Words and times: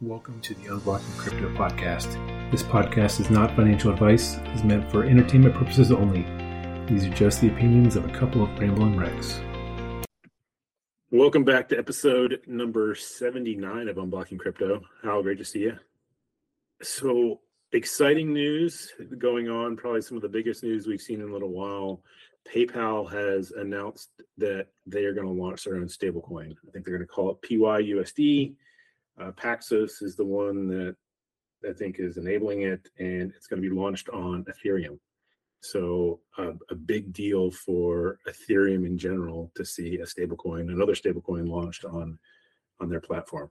Welcome 0.00 0.40
to 0.40 0.54
the 0.54 0.64
Unblocking 0.64 1.16
Crypto 1.18 1.48
podcast. 1.54 2.50
This 2.50 2.64
podcast 2.64 3.20
is 3.20 3.30
not 3.30 3.54
financial 3.54 3.92
advice, 3.92 4.34
is 4.52 4.64
meant 4.64 4.90
for 4.90 5.04
entertainment 5.04 5.54
purposes 5.54 5.92
only. 5.92 6.22
These 6.92 7.06
are 7.06 7.14
just 7.14 7.40
the 7.40 7.46
opinions 7.46 7.94
of 7.94 8.04
a 8.04 8.08
couple 8.08 8.42
of 8.42 8.58
rambling 8.58 8.96
wrecks. 8.96 9.40
Welcome 11.12 11.44
back 11.44 11.68
to 11.68 11.78
episode 11.78 12.40
number 12.48 12.96
79 12.96 13.88
of 13.88 13.96
Unblocking 13.96 14.36
Crypto. 14.36 14.82
How 15.04 15.22
great 15.22 15.38
to 15.38 15.44
see 15.44 15.60
you. 15.60 15.78
So, 16.82 17.40
exciting 17.70 18.32
news 18.32 18.92
going 19.16 19.48
on, 19.48 19.76
probably 19.76 20.02
some 20.02 20.16
of 20.16 20.22
the 20.24 20.28
biggest 20.28 20.64
news 20.64 20.88
we've 20.88 21.00
seen 21.00 21.20
in 21.20 21.28
a 21.28 21.32
little 21.32 21.52
while. 21.52 22.02
PayPal 22.52 23.10
has 23.12 23.52
announced 23.52 24.10
that 24.38 24.66
they 24.88 25.04
are 25.04 25.14
going 25.14 25.28
to 25.28 25.32
launch 25.32 25.64
their 25.64 25.76
own 25.76 25.86
stablecoin. 25.86 26.50
I 26.50 26.70
think 26.72 26.84
they're 26.84 26.96
going 26.96 27.06
to 27.06 27.12
call 27.12 27.30
it 27.30 27.42
PYUSD. 27.48 28.56
Uh, 29.20 29.30
Paxos 29.32 30.02
is 30.02 30.16
the 30.16 30.24
one 30.24 30.66
that 30.68 30.96
I 31.68 31.72
think 31.72 31.96
is 31.98 32.16
enabling 32.16 32.62
it, 32.62 32.88
and 32.98 33.32
it's 33.36 33.46
going 33.46 33.62
to 33.62 33.68
be 33.68 33.74
launched 33.74 34.08
on 34.08 34.44
Ethereum. 34.44 34.98
So 35.60 36.20
uh, 36.36 36.52
a 36.68 36.74
big 36.74 37.12
deal 37.12 37.50
for 37.50 38.18
Ethereum 38.28 38.84
in 38.84 38.98
general 38.98 39.50
to 39.54 39.64
see 39.64 39.96
a 39.96 40.04
stablecoin, 40.04 40.70
another 40.70 40.92
stablecoin 40.92 41.48
launched 41.48 41.84
on 41.84 42.18
on 42.80 42.88
their 42.88 43.00
platform. 43.00 43.48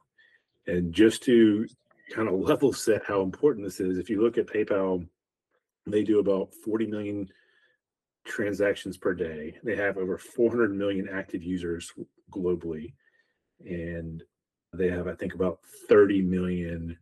And 0.67 0.93
just 0.93 1.23
to 1.23 1.65
kind 2.11 2.27
of 2.27 2.35
level 2.39 2.73
set 2.73 3.03
how 3.05 3.21
important 3.21 3.65
this 3.65 3.79
is, 3.79 3.97
if 3.97 4.09
you 4.09 4.21
look 4.21 4.37
at 4.37 4.47
PayPal, 4.47 5.07
they 5.87 6.03
do 6.03 6.19
about 6.19 6.53
40 6.63 6.87
million 6.87 7.27
transactions 8.25 8.97
per 8.97 9.13
day. 9.13 9.55
They 9.63 9.75
have 9.75 9.97
over 9.97 10.17
400 10.17 10.73
million 10.75 11.09
active 11.11 11.43
users 11.43 11.91
globally, 12.31 12.93
and 13.65 14.23
they 14.73 14.89
have, 14.89 15.07
I 15.07 15.13
think, 15.13 15.33
about 15.33 15.59
30 15.87 16.21
million 16.21 16.97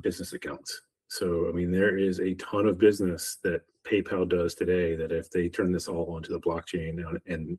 business 0.00 0.32
accounts. 0.32 0.82
So, 1.08 1.48
I 1.48 1.52
mean, 1.52 1.70
there 1.70 1.96
is 1.96 2.20
a 2.20 2.34
ton 2.34 2.66
of 2.66 2.78
business 2.78 3.38
that 3.44 3.62
PayPal 3.86 4.28
does 4.28 4.54
today 4.54 4.96
that 4.96 5.12
if 5.12 5.30
they 5.30 5.48
turn 5.48 5.72
this 5.72 5.88
all 5.88 6.14
onto 6.14 6.32
the 6.32 6.40
blockchain 6.40 7.04
and 7.26 7.58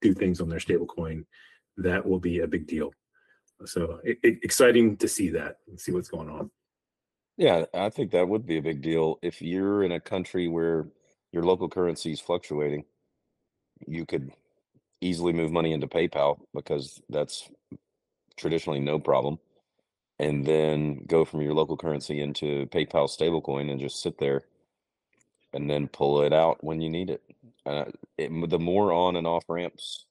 do 0.00 0.14
things 0.14 0.40
on 0.40 0.48
their 0.48 0.58
stablecoin, 0.58 1.24
that 1.78 2.06
will 2.06 2.20
be 2.20 2.40
a 2.40 2.46
big 2.46 2.66
deal. 2.66 2.92
So, 3.64 4.00
it, 4.04 4.18
it, 4.22 4.38
exciting 4.42 4.96
to 4.98 5.08
see 5.08 5.30
that 5.30 5.56
and 5.68 5.80
see 5.80 5.92
what's 5.92 6.08
going 6.08 6.28
on. 6.28 6.50
Yeah, 7.36 7.64
I 7.72 7.88
think 7.88 8.10
that 8.10 8.28
would 8.28 8.46
be 8.46 8.58
a 8.58 8.62
big 8.62 8.82
deal 8.82 9.18
if 9.22 9.40
you're 9.40 9.84
in 9.84 9.92
a 9.92 10.00
country 10.00 10.48
where 10.48 10.86
your 11.32 11.44
local 11.44 11.68
currency 11.68 12.12
is 12.12 12.20
fluctuating. 12.20 12.84
You 13.86 14.04
could 14.04 14.30
easily 15.00 15.32
move 15.32 15.50
money 15.50 15.72
into 15.72 15.88
PayPal 15.88 16.38
because 16.54 17.00
that's 17.08 17.50
traditionally 18.42 18.80
no 18.80 18.98
problem, 18.98 19.38
and 20.18 20.44
then 20.44 21.04
go 21.06 21.24
from 21.24 21.40
your 21.40 21.54
local 21.54 21.78
currency 21.78 22.20
into 22.20 22.66
PayPal 22.66 23.08
stablecoin 23.08 23.70
and 23.70 23.80
just 23.80 24.02
sit 24.02 24.18
there, 24.18 24.42
and 25.54 25.70
then 25.70 25.88
pull 25.88 26.20
it 26.22 26.34
out 26.34 26.62
when 26.62 26.82
you 26.82 26.90
need 26.90 27.08
it. 27.08 27.22
Uh, 27.64 27.84
it 28.18 28.30
the 28.50 28.58
more 28.58 28.92
on 28.92 29.16
and 29.16 29.26
off 29.26 29.44
ramps 29.48 30.04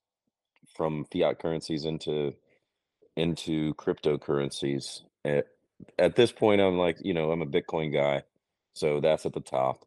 from 0.75 1.05
fiat 1.05 1.37
currencies 1.37 1.85
into 1.85 2.33
into 3.15 3.73
cryptocurrencies. 3.75 5.01
At, 5.25 5.47
at 5.99 6.15
this 6.15 6.31
point, 6.31 6.61
I'm 6.61 6.77
like, 6.77 6.97
you 7.03 7.13
know, 7.13 7.31
I'm 7.31 7.41
a 7.41 7.45
Bitcoin 7.45 7.91
guy, 7.93 8.23
so 8.73 8.99
that's 8.99 9.25
at 9.25 9.33
the 9.33 9.41
top. 9.41 9.85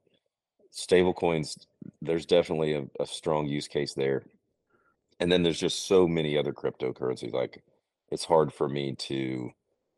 Stablecoins, 0.72 1.66
there's 2.02 2.26
definitely 2.26 2.74
a, 2.74 2.84
a 3.00 3.06
strong 3.06 3.46
use 3.46 3.68
case 3.68 3.94
there. 3.94 4.22
And 5.20 5.30
then 5.30 5.42
there's 5.42 5.60
just 5.60 5.86
so 5.86 6.06
many 6.08 6.36
other 6.36 6.52
cryptocurrencies. 6.52 7.32
Like 7.32 7.62
it's 8.14 8.24
hard 8.24 8.52
for 8.52 8.68
me 8.68 8.94
to 8.94 9.50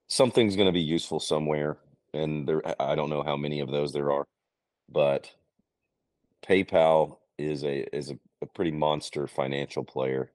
something's 0.08 0.56
going 0.56 0.66
to 0.66 0.72
be 0.72 0.80
useful 0.80 1.20
somewhere 1.20 1.76
and 2.14 2.48
there 2.48 2.62
i 2.80 2.94
don't 2.94 3.10
know 3.10 3.22
how 3.22 3.36
many 3.36 3.60
of 3.60 3.70
those 3.70 3.92
there 3.92 4.10
are 4.10 4.26
but 4.88 5.30
paypal 6.44 7.18
is 7.36 7.62
a 7.62 7.84
is 7.94 8.10
a, 8.10 8.18
a 8.40 8.46
pretty 8.46 8.70
monster 8.70 9.26
financial 9.26 9.84
player 9.84 10.30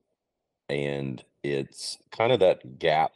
and 0.69 1.24
it's 1.44 1.97
kind 2.12 2.31
of 2.31 2.40
that 2.40 2.78
gap 2.78 3.14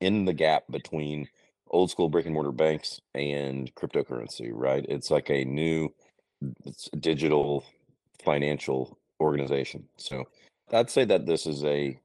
in 0.00 0.24
the 0.24 0.32
gap 0.32 0.62
between 0.70 1.28
old 1.70 1.90
school 1.90 2.08
brick 2.08 2.24
and 2.24 2.34
mortar 2.34 2.52
banks 2.52 3.00
and 3.16 3.74
cryptocurrency 3.74 4.50
right? 4.52 4.86
It's 4.88 5.10
like 5.10 5.28
a 5.28 5.44
new 5.44 5.92
digital 7.00 7.64
financial 8.24 8.96
organization 9.20 9.88
so 9.96 10.24
i'd 10.72 10.88
say 10.88 11.04
that 11.04 11.26
this 11.26 11.46
is 11.46 11.64
a 11.64 11.98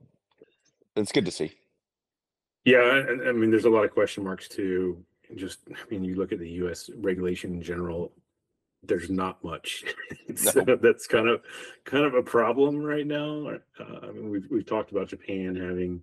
it's 0.96 1.12
good 1.12 1.26
to 1.26 1.32
see 1.32 1.52
yeah, 2.66 2.78
I, 2.78 3.30
I 3.30 3.32
mean, 3.32 3.52
there's 3.52 3.66
a 3.66 3.70
lot 3.70 3.86
of 3.86 3.92
question 3.92 4.24
marks 4.24 4.48
too. 4.48 5.04
Just, 5.36 5.60
I 5.70 5.90
mean, 5.90 6.04
you 6.04 6.16
look 6.16 6.32
at 6.32 6.40
the 6.40 6.50
U.S. 6.52 6.90
regulation 6.98 7.54
in 7.54 7.62
general. 7.62 8.14
There's 8.86 9.10
not 9.10 9.42
much, 9.44 9.86
so 10.36 10.62
no. 10.62 10.76
that's 10.76 11.08
kind 11.08 11.30
of 11.30 11.42
kind 11.86 12.04
of 12.04 12.16
a 12.16 12.22
problem 12.22 12.84
right 12.84 13.08
now. 13.08 13.48
Uh, 13.80 14.00
I 14.02 14.12
mean, 14.12 14.30
we've 14.30 14.48
we've 14.52 14.66
talked 14.66 14.92
about 14.92 15.08
Japan 15.08 15.56
having 15.56 16.02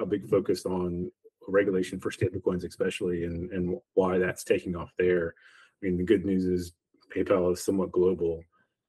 a 0.00 0.06
big 0.06 0.28
focus 0.28 0.64
on 0.64 1.10
regulation 1.48 1.98
for 1.98 2.12
stablecoins, 2.12 2.64
especially, 2.64 3.24
and 3.24 3.50
and 3.50 3.76
why 3.94 4.18
that's 4.18 4.44
taking 4.44 4.76
off 4.76 4.92
there. 4.98 5.34
I 5.82 5.86
mean, 5.86 5.96
the 5.96 6.04
good 6.04 6.24
news 6.24 6.44
is 6.44 6.72
PayPal 7.14 7.52
is 7.52 7.64
somewhat 7.64 7.90
global. 7.90 8.40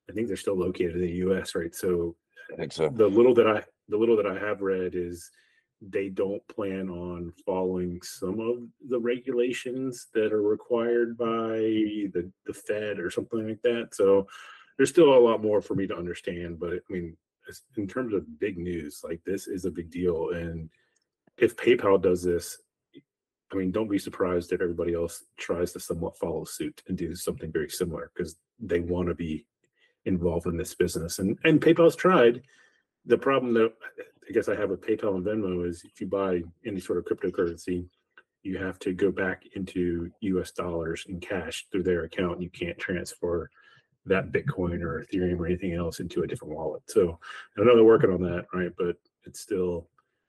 I 0.09 0.13
think 0.13 0.27
they're 0.27 0.37
still 0.37 0.57
located 0.57 0.95
in 0.95 1.01
the 1.01 1.11
U.S., 1.13 1.55
right? 1.55 1.73
So, 1.73 2.15
I 2.51 2.55
think 2.55 2.71
so. 2.71 2.89
The 2.89 3.07
little 3.07 3.33
that 3.33 3.47
I 3.47 3.63
the 3.89 3.97
little 3.97 4.15
that 4.17 4.27
I 4.27 4.37
have 4.37 4.61
read 4.61 4.93
is 4.93 5.29
they 5.89 6.09
don't 6.09 6.45
plan 6.47 6.89
on 6.89 7.33
following 7.45 8.01
some 8.01 8.39
of 8.39 8.57
the 8.89 8.99
regulations 8.99 10.07
that 10.13 10.31
are 10.31 10.41
required 10.41 11.17
by 11.17 11.57
the, 12.13 12.31
the 12.45 12.53
Fed 12.53 12.99
or 12.99 13.09
something 13.09 13.47
like 13.47 13.61
that. 13.63 13.89
So 13.93 14.27
there's 14.77 14.89
still 14.89 15.13
a 15.13 15.19
lot 15.19 15.43
more 15.43 15.61
for 15.61 15.75
me 15.75 15.87
to 15.87 15.97
understand. 15.97 16.59
But 16.59 16.73
I 16.73 16.79
mean, 16.93 17.17
in 17.77 17.87
terms 17.87 18.13
of 18.13 18.39
big 18.39 18.57
news, 18.57 19.01
like 19.03 19.21
this 19.25 19.47
is 19.47 19.65
a 19.65 19.71
big 19.71 19.91
deal. 19.91 20.29
And 20.29 20.69
if 21.37 21.55
PayPal 21.57 22.01
does 22.01 22.23
this, 22.23 22.57
I 23.51 23.55
mean, 23.55 23.71
don't 23.71 23.89
be 23.89 23.99
surprised 23.99 24.51
if 24.51 24.61
everybody 24.61 24.93
else 24.93 25.23
tries 25.37 25.73
to 25.73 25.79
somewhat 25.79 26.17
follow 26.17 26.43
suit 26.45 26.81
and 26.87 26.97
do 26.97 27.15
something 27.15 27.51
very 27.51 27.69
similar 27.69 28.11
because 28.15 28.35
they 28.59 28.79
want 28.79 29.09
to 29.09 29.15
be 29.15 29.45
involved 30.05 30.47
in 30.47 30.57
this 30.57 30.73
business. 30.73 31.19
And 31.19 31.37
and 31.43 31.61
PayPal's 31.61 31.95
tried. 31.95 32.41
The 33.05 33.17
problem 33.17 33.53
that 33.55 33.73
I 34.29 34.31
guess 34.31 34.47
I 34.47 34.55
have 34.55 34.69
with 34.69 34.81
PayPal 34.81 35.15
and 35.15 35.25
Venmo 35.25 35.67
is 35.67 35.83
if 35.83 35.99
you 35.99 36.07
buy 36.07 36.41
any 36.65 36.79
sort 36.79 36.99
of 36.99 37.05
cryptocurrency, 37.05 37.85
you 38.43 38.57
have 38.57 38.79
to 38.79 38.93
go 38.93 39.11
back 39.11 39.43
into 39.55 40.11
US 40.21 40.51
dollars 40.51 41.05
in 41.07 41.19
cash 41.19 41.65
through 41.71 41.83
their 41.83 42.03
account. 42.03 42.41
You 42.41 42.49
can't 42.49 42.77
transfer 42.77 43.49
that 44.05 44.31
Bitcoin 44.31 44.81
or 44.81 45.05
Ethereum 45.05 45.39
or 45.39 45.45
anything 45.45 45.73
else 45.73 45.99
into 45.99 46.23
a 46.23 46.27
different 46.27 46.53
wallet. 46.53 46.83
So 46.87 47.19
I 47.57 47.63
know 47.63 47.75
they're 47.75 47.85
working 47.85 48.11
on 48.11 48.21
that, 48.23 48.45
right? 48.53 48.71
But 48.77 48.97
it's 49.25 49.39
still, 49.39 49.87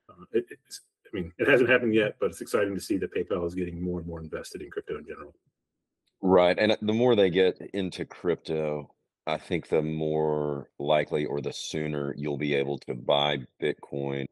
uh, 0.08 0.24
it, 0.32 0.46
it's, 0.50 0.82
I 1.06 1.16
mean, 1.16 1.32
it 1.38 1.48
hasn't 1.48 1.70
happened 1.70 1.94
yet, 1.94 2.16
but 2.20 2.30
it's 2.30 2.40
exciting 2.40 2.74
to 2.74 2.80
see 2.80 2.96
that 2.98 3.14
PayPal 3.14 3.46
is 3.46 3.54
getting 3.54 3.82
more 3.82 3.98
and 3.98 4.06
more 4.06 4.20
invested 4.20 4.62
in 4.62 4.70
crypto 4.70 4.98
in 4.98 5.06
general. 5.06 5.34
Right. 6.22 6.58
And 6.58 6.76
the 6.80 6.92
more 6.92 7.16
they 7.16 7.30
get 7.30 7.60
into 7.74 8.04
crypto, 8.04 8.94
I 9.26 9.38
think 9.38 9.68
the 9.68 9.82
more 9.82 10.68
likely 10.78 11.24
or 11.24 11.40
the 11.40 11.52
sooner 11.52 12.14
you'll 12.16 12.36
be 12.36 12.54
able 12.54 12.78
to 12.80 12.94
buy 12.94 13.38
Bitcoin 13.62 14.26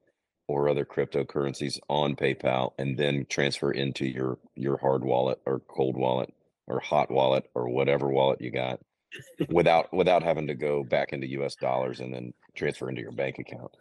or 0.49 0.69
other 0.69 0.85
cryptocurrencies 0.85 1.79
on 1.89 2.15
PayPal 2.15 2.73
and 2.79 2.99
then 2.99 3.27
transfer 3.29 3.71
into 3.71 4.07
your 4.07 4.39
your 4.55 4.77
hard 4.79 5.05
wallet 5.05 5.41
or 5.47 5.61
cold 5.61 5.97
wallet 5.97 6.33
or 6.67 6.81
hot 6.81 7.11
wallet 7.11 7.49
or 7.55 7.69
whatever 7.69 8.09
wallet 8.09 8.41
you 8.41 8.51
got 8.51 8.81
without 9.49 9.93
without 9.95 10.23
having 10.23 10.47
to 10.47 10.55
go 10.55 10.85
back 10.85 11.13
into 11.13 11.27
US 11.43 11.55
dollars 11.55 12.01
and 12.01 12.13
then 12.13 12.35
transfer 12.55 12.89
into 12.89 13.01
your 13.01 13.13
bank 13.13 13.39
account. 13.39 13.75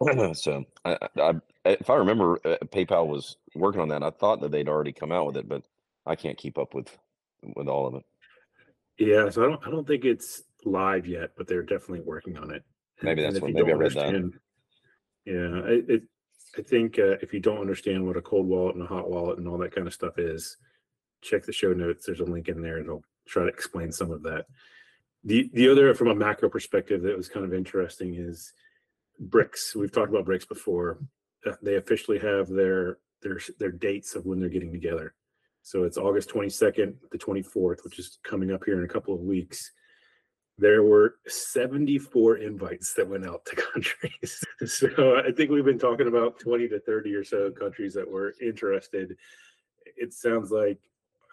so, 0.36 0.64
I, 0.84 0.98
I, 1.18 1.34
if 1.64 1.88
I 1.88 1.94
remember, 1.94 2.40
uh, 2.44 2.56
PayPal 2.66 3.06
was 3.06 3.36
working 3.54 3.80
on 3.80 3.88
that. 3.88 4.02
I 4.02 4.10
thought 4.10 4.40
that 4.40 4.50
they'd 4.50 4.68
already 4.68 4.92
come 4.92 5.12
out 5.12 5.26
with 5.26 5.36
it, 5.36 5.48
but 5.48 5.62
I 6.04 6.16
can't 6.16 6.36
keep 6.38 6.58
up 6.58 6.74
with 6.74 6.96
with 7.54 7.68
all 7.68 7.86
of 7.86 7.94
it. 7.94 8.04
Yeah, 8.98 9.28
so 9.28 9.44
I 9.44 9.48
don't 9.48 9.66
I 9.66 9.70
don't 9.70 9.86
think 9.86 10.04
it's 10.04 10.42
live 10.66 11.06
yet, 11.06 11.30
but 11.36 11.46
they're 11.46 11.62
definitely 11.62 12.00
working 12.00 12.36
on 12.36 12.50
it. 12.50 12.62
Maybe 13.02 13.22
that's 13.22 13.40
what 13.40 13.52
maybe 13.52 13.72
I 13.72 13.74
read 13.74 13.92
that. 13.92 14.32
Yeah, 15.24 15.60
it, 15.66 15.84
it 15.88 16.02
I 16.56 16.62
think 16.62 16.98
uh, 16.98 17.16
if 17.22 17.32
you 17.32 17.40
don't 17.40 17.60
understand 17.60 18.06
what 18.06 18.16
a 18.16 18.22
cold 18.22 18.46
wallet 18.46 18.76
and 18.76 18.84
a 18.84 18.88
hot 18.88 19.10
wallet 19.10 19.38
and 19.38 19.48
all 19.48 19.58
that 19.58 19.74
kind 19.74 19.86
of 19.86 19.94
stuff 19.94 20.18
is, 20.18 20.56
check 21.22 21.44
the 21.44 21.52
show 21.52 21.72
notes. 21.72 22.06
There's 22.06 22.20
a 22.20 22.24
link 22.24 22.48
in 22.48 22.62
there, 22.62 22.78
and 22.78 22.88
I'll 22.88 23.02
try 23.26 23.42
to 23.42 23.48
explain 23.48 23.90
some 23.90 24.10
of 24.10 24.22
that. 24.22 24.46
The 25.24 25.50
the 25.54 25.68
other 25.68 25.94
from 25.94 26.08
a 26.08 26.14
macro 26.14 26.48
perspective 26.48 27.02
that 27.02 27.16
was 27.16 27.28
kind 27.28 27.44
of 27.44 27.54
interesting 27.54 28.14
is 28.14 28.52
BRICS. 29.28 29.74
We've 29.74 29.92
talked 29.92 30.10
about 30.10 30.26
BRICS 30.26 30.48
before. 30.48 30.98
Uh, 31.46 31.52
they 31.62 31.76
officially 31.76 32.18
have 32.18 32.48
their 32.48 32.98
their 33.22 33.40
their 33.58 33.72
dates 33.72 34.14
of 34.14 34.26
when 34.26 34.38
they're 34.38 34.48
getting 34.48 34.72
together. 34.72 35.14
So 35.62 35.84
it's 35.84 35.96
August 35.96 36.28
22nd, 36.28 36.94
the 37.10 37.16
24th, 37.16 37.84
which 37.84 37.98
is 37.98 38.18
coming 38.22 38.52
up 38.52 38.64
here 38.66 38.78
in 38.78 38.84
a 38.84 38.92
couple 38.92 39.14
of 39.14 39.20
weeks 39.20 39.72
there 40.58 40.82
were 40.82 41.16
74 41.26 42.36
invites 42.38 42.94
that 42.94 43.08
went 43.08 43.26
out 43.26 43.44
to 43.46 43.56
countries. 43.72 44.44
so 44.66 45.16
I 45.16 45.32
think 45.32 45.50
we've 45.50 45.64
been 45.64 45.78
talking 45.78 46.06
about 46.06 46.38
20 46.38 46.68
to 46.68 46.80
30 46.80 47.14
or 47.14 47.24
so 47.24 47.50
countries 47.50 47.94
that 47.94 48.08
were 48.08 48.34
interested. 48.40 49.16
it 49.96 50.12
sounds 50.12 50.50
like 50.50 50.78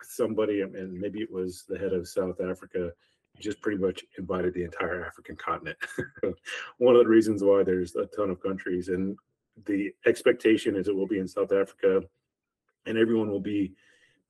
somebody, 0.03 0.61
and 0.61 0.99
maybe 0.99 1.19
it 1.19 1.31
was 1.31 1.65
the 1.67 1.77
head 1.77 1.93
of 1.93 2.07
South 2.07 2.41
Africa, 2.41 2.91
just 3.39 3.61
pretty 3.61 3.77
much 3.77 4.03
invited 4.17 4.53
the 4.53 4.63
entire 4.63 5.05
African 5.05 5.35
continent. 5.35 5.77
One 6.77 6.95
of 6.95 7.03
the 7.03 7.09
reasons 7.09 7.43
why 7.43 7.63
there's 7.63 7.95
a 7.95 8.07
ton 8.07 8.29
of 8.29 8.41
countries, 8.41 8.89
and 8.89 9.15
the 9.65 9.93
expectation 10.05 10.75
is 10.75 10.87
it 10.87 10.95
will 10.95 11.07
be 11.07 11.19
in 11.19 11.27
South 11.27 11.51
Africa, 11.51 12.01
and 12.85 12.97
everyone 12.97 13.29
will 13.29 13.39
be 13.39 13.73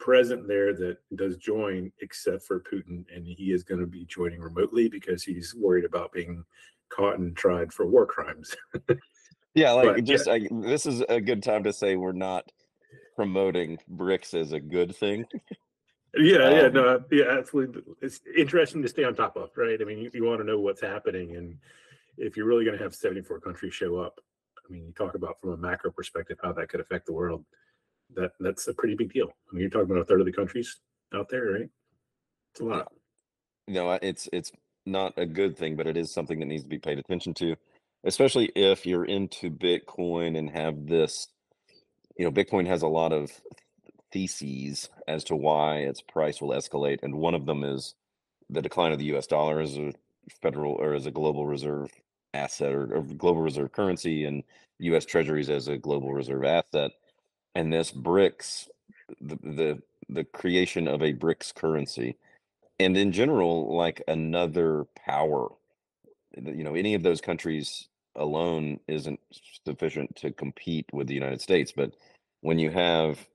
present 0.01 0.48
there 0.48 0.74
that 0.74 0.98
does 1.15 1.38
join, 1.38 1.92
except 2.01 2.44
for 2.44 2.59
Putin, 2.59 3.06
and 3.15 3.25
he 3.25 3.51
is 3.51 3.63
going 3.63 3.80
to 3.80 3.86
be 3.88 4.03
joining 4.06 4.42
remotely 4.42 4.89
because 4.89 5.24
he's 5.24 5.53
worried 5.56 5.86
about 5.86 6.12
being 6.12 6.44
caught 6.89 7.19
and 7.19 7.38
tried 7.38 7.71
for 7.71 7.86
war 7.86 8.07
crimes. 8.07 8.56
yeah, 9.53 9.71
like 9.71 9.95
but, 9.95 10.03
just 10.03 10.27
I, 10.27 10.48
this 10.50 10.88
is 10.88 11.01
a 11.07 11.21
good 11.21 11.44
time 11.44 11.63
to 11.63 11.71
say 11.71 11.95
we're 11.95 12.13
not 12.13 12.51
promoting 13.15 13.77
BRICS 13.95 14.33
as 14.42 14.51
a 14.51 14.59
good 14.59 14.95
thing. 14.95 15.25
Yeah, 16.13 16.44
um, 16.44 16.56
yeah, 16.57 16.68
no, 16.68 17.03
yeah, 17.09 17.38
absolutely. 17.39 17.83
It's 18.01 18.19
interesting 18.38 18.81
to 18.81 18.89
stay 18.89 19.06
on 19.06 19.15
top 19.15 19.38
of, 19.38 19.50
right? 19.56 19.80
I 19.81 19.86
mean, 19.86 19.98
you, 19.98 20.12
you 20.13 20.25
want 20.25 20.42
to 20.42 20.44
know 20.44 20.59
what's 20.59 20.81
happening, 20.81 21.38
and 21.38 21.57
if 22.18 22.36
you're 22.36 22.48
really 22.48 22.65
going 22.65 22.77
to 22.77 22.83
have 22.83 22.94
74 22.94 23.39
countries 23.39 23.74
show 23.74 23.95
up, 23.95 24.19
I 24.57 24.74
mean, 24.74 24.88
you 24.88 24.92
talk 24.92 25.15
about 25.15 25.39
from 25.39 25.51
a 25.51 25.57
macro 25.57 25.89
perspective 25.89 26.38
how 26.44 26.51
that 26.51 26.68
could 26.68 26.81
affect 26.81 27.06
the 27.06 27.13
world. 27.13 27.45
That 28.15 28.31
that's 28.39 28.67
a 28.67 28.73
pretty 28.73 28.95
big 28.95 29.13
deal. 29.13 29.27
I 29.27 29.53
mean, 29.53 29.61
you're 29.61 29.69
talking 29.69 29.91
about 29.91 30.01
a 30.01 30.05
third 30.05 30.19
of 30.19 30.25
the 30.25 30.33
countries 30.33 30.77
out 31.13 31.29
there, 31.29 31.51
right? 31.51 31.69
It's 32.53 32.61
a 32.61 32.65
lot. 32.65 32.91
No, 33.67 33.91
it's 34.01 34.27
it's 34.33 34.51
not 34.85 35.13
a 35.17 35.25
good 35.25 35.57
thing, 35.57 35.75
but 35.75 35.87
it 35.87 35.97
is 35.97 36.13
something 36.13 36.39
that 36.39 36.45
needs 36.45 36.63
to 36.63 36.69
be 36.69 36.79
paid 36.79 36.97
attention 36.97 37.33
to, 37.35 37.55
especially 38.03 38.51
if 38.55 38.85
you're 38.85 39.05
into 39.05 39.49
Bitcoin 39.49 40.37
and 40.37 40.49
have 40.49 40.87
this. 40.87 41.27
You 42.17 42.25
know, 42.25 42.31
Bitcoin 42.31 42.67
has 42.67 42.81
a 42.81 42.87
lot 42.87 43.13
of 43.13 43.31
theses 44.11 44.89
as 45.07 45.23
to 45.25 45.35
why 45.35 45.77
its 45.77 46.01
price 46.01 46.41
will 46.41 46.49
escalate, 46.49 46.99
and 47.03 47.15
one 47.15 47.33
of 47.33 47.45
them 47.45 47.63
is 47.63 47.95
the 48.49 48.61
decline 48.61 48.91
of 48.91 48.99
the 48.99 49.05
U.S. 49.05 49.27
dollar 49.27 49.61
as 49.61 49.77
a 49.77 49.93
federal 50.41 50.73
or 50.73 50.93
as 50.93 51.05
a 51.05 51.11
global 51.11 51.45
reserve 51.45 51.89
asset 52.33 52.73
or, 52.73 52.95
or 52.95 53.01
global 53.03 53.41
reserve 53.41 53.71
currency, 53.71 54.25
and 54.25 54.43
U.S. 54.79 55.05
Treasuries 55.05 55.49
as 55.49 55.67
a 55.67 55.77
global 55.77 56.11
reserve 56.11 56.43
asset. 56.43 56.91
And 57.56 57.71
this 57.71 57.92
BRICS, 57.92 58.69
the 59.19 59.36
the 59.36 59.81
the 60.09 60.24
creation 60.24 60.88
of 60.88 61.01
a 61.01 61.13
BRICS 61.13 61.53
currency, 61.53 62.18
and 62.80 62.98
in 62.98 63.12
general, 63.12 63.75
like 63.75 64.01
another 64.07 64.86
power. 64.95 65.50
You 66.38 66.63
know, 66.63 66.75
any 66.75 66.94
of 66.94 67.03
those 67.03 67.21
countries 67.21 67.88
alone 68.15 68.80
isn't 68.88 69.19
sufficient 69.65 70.15
to 70.18 70.31
compete 70.31 70.86
with 70.94 71.07
the 71.07 71.13
United 71.13 71.42
States, 71.42 71.71
but 71.75 71.94
when 72.42 72.59
you 72.59 72.69
have 72.69 73.27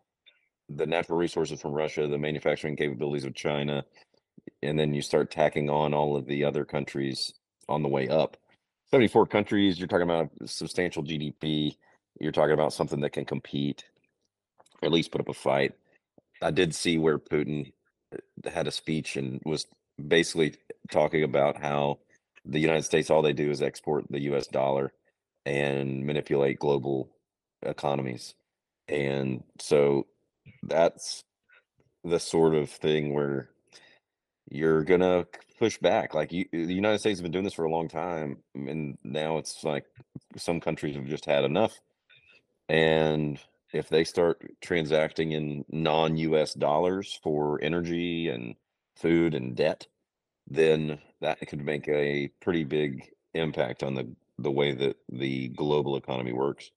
the 0.69 0.87
natural 0.87 1.19
resources 1.19 1.61
from 1.61 1.73
Russia, 1.73 2.07
the 2.07 2.19
manufacturing 2.19 2.77
capabilities 2.77 3.25
of 3.25 3.35
China, 3.35 3.85
and 4.63 4.79
then 4.79 4.95
you 4.95 5.03
start 5.03 5.31
tacking 5.31 5.71
on 5.71 5.95
all 5.95 6.17
of 6.17 6.27
the 6.27 6.45
other 6.45 6.65
countries 6.65 7.35
on 7.69 7.83
the 7.83 7.89
way 7.89 8.09
up. 8.09 8.37
74 8.91 9.27
countries, 9.27 9.79
you're 9.79 9.89
talking 9.89 10.03
about 10.03 10.31
substantial 10.47 11.03
GDP. 11.03 11.77
You're 12.21 12.33
talking 12.33 12.55
about 12.55 12.73
something 12.73 13.01
that 13.01 13.13
can 13.13 13.25
compete, 13.25 13.85
or 14.83 14.87
at 14.87 14.93
least 14.93 15.11
put 15.11 15.21
up 15.21 15.29
a 15.29 15.35
fight. 15.35 15.73
I 16.43 16.51
did 16.51 16.75
see 16.75 16.99
where 16.99 17.19
Putin 17.19 17.73
uh, 18.15 18.51
had 18.51 18.67
a 18.67 18.73
speech 18.73 19.17
and 19.17 19.41
was 19.45 19.67
basically 20.07 20.55
talking 20.91 21.23
about 21.23 21.57
how 21.61 21.99
the 22.45 22.61
United 22.61 22.85
States, 22.85 23.11
all 23.11 23.23
they 23.23 23.33
do 23.33 23.51
is 23.51 23.63
export 23.63 24.05
the 24.11 24.21
US 24.33 24.47
dollar 24.47 24.93
and 25.45 26.05
manipulate 26.05 26.59
global 26.59 27.09
economies. 27.63 28.35
And 28.89 29.43
so 29.61 30.07
that's 30.63 31.23
the 32.05 32.21
sort 32.21 32.55
of 32.55 32.71
thing 32.71 33.15
where 33.15 33.51
you're 34.51 34.85
gonna 34.85 35.27
push 35.59 35.79
back. 35.79 36.15
Like 36.15 36.33
you, 36.33 36.47
the 36.53 36.75
United 36.75 36.99
States 36.99 37.19
has 37.19 37.23
been 37.23 37.33
doing 37.33 37.45
this 37.45 37.55
for 37.55 37.65
a 37.65 37.71
long 37.71 37.89
time, 37.89 38.39
and 38.55 38.97
now 39.03 39.39
it's 39.39 39.65
like 39.65 39.85
some 40.37 40.61
countries 40.61 40.95
have 40.95 41.07
just 41.07 41.25
had 41.25 41.45
enough. 41.45 41.81
And 42.69 43.41
if 43.77 43.89
they 43.89 44.05
start 44.05 44.43
transacting 44.61 45.33
in 45.33 45.65
non-U.S. 45.71 46.55
dollars 46.55 47.19
for 47.23 47.61
energy 47.63 48.29
and 48.29 48.55
food 48.97 49.35
and 49.35 49.55
debt, 49.55 49.87
then 50.49 50.99
that 51.21 51.41
could 51.49 51.65
make 51.65 51.89
a 51.89 52.29
pretty 52.41 52.65
big 52.65 53.11
impact 53.35 53.83
on 53.83 53.95
the 53.95 54.09
the 54.39 54.51
way 54.51 54.73
that 54.73 54.97
the 55.11 55.49
global 55.49 55.97
economy 55.97 56.33
works, 56.33 56.71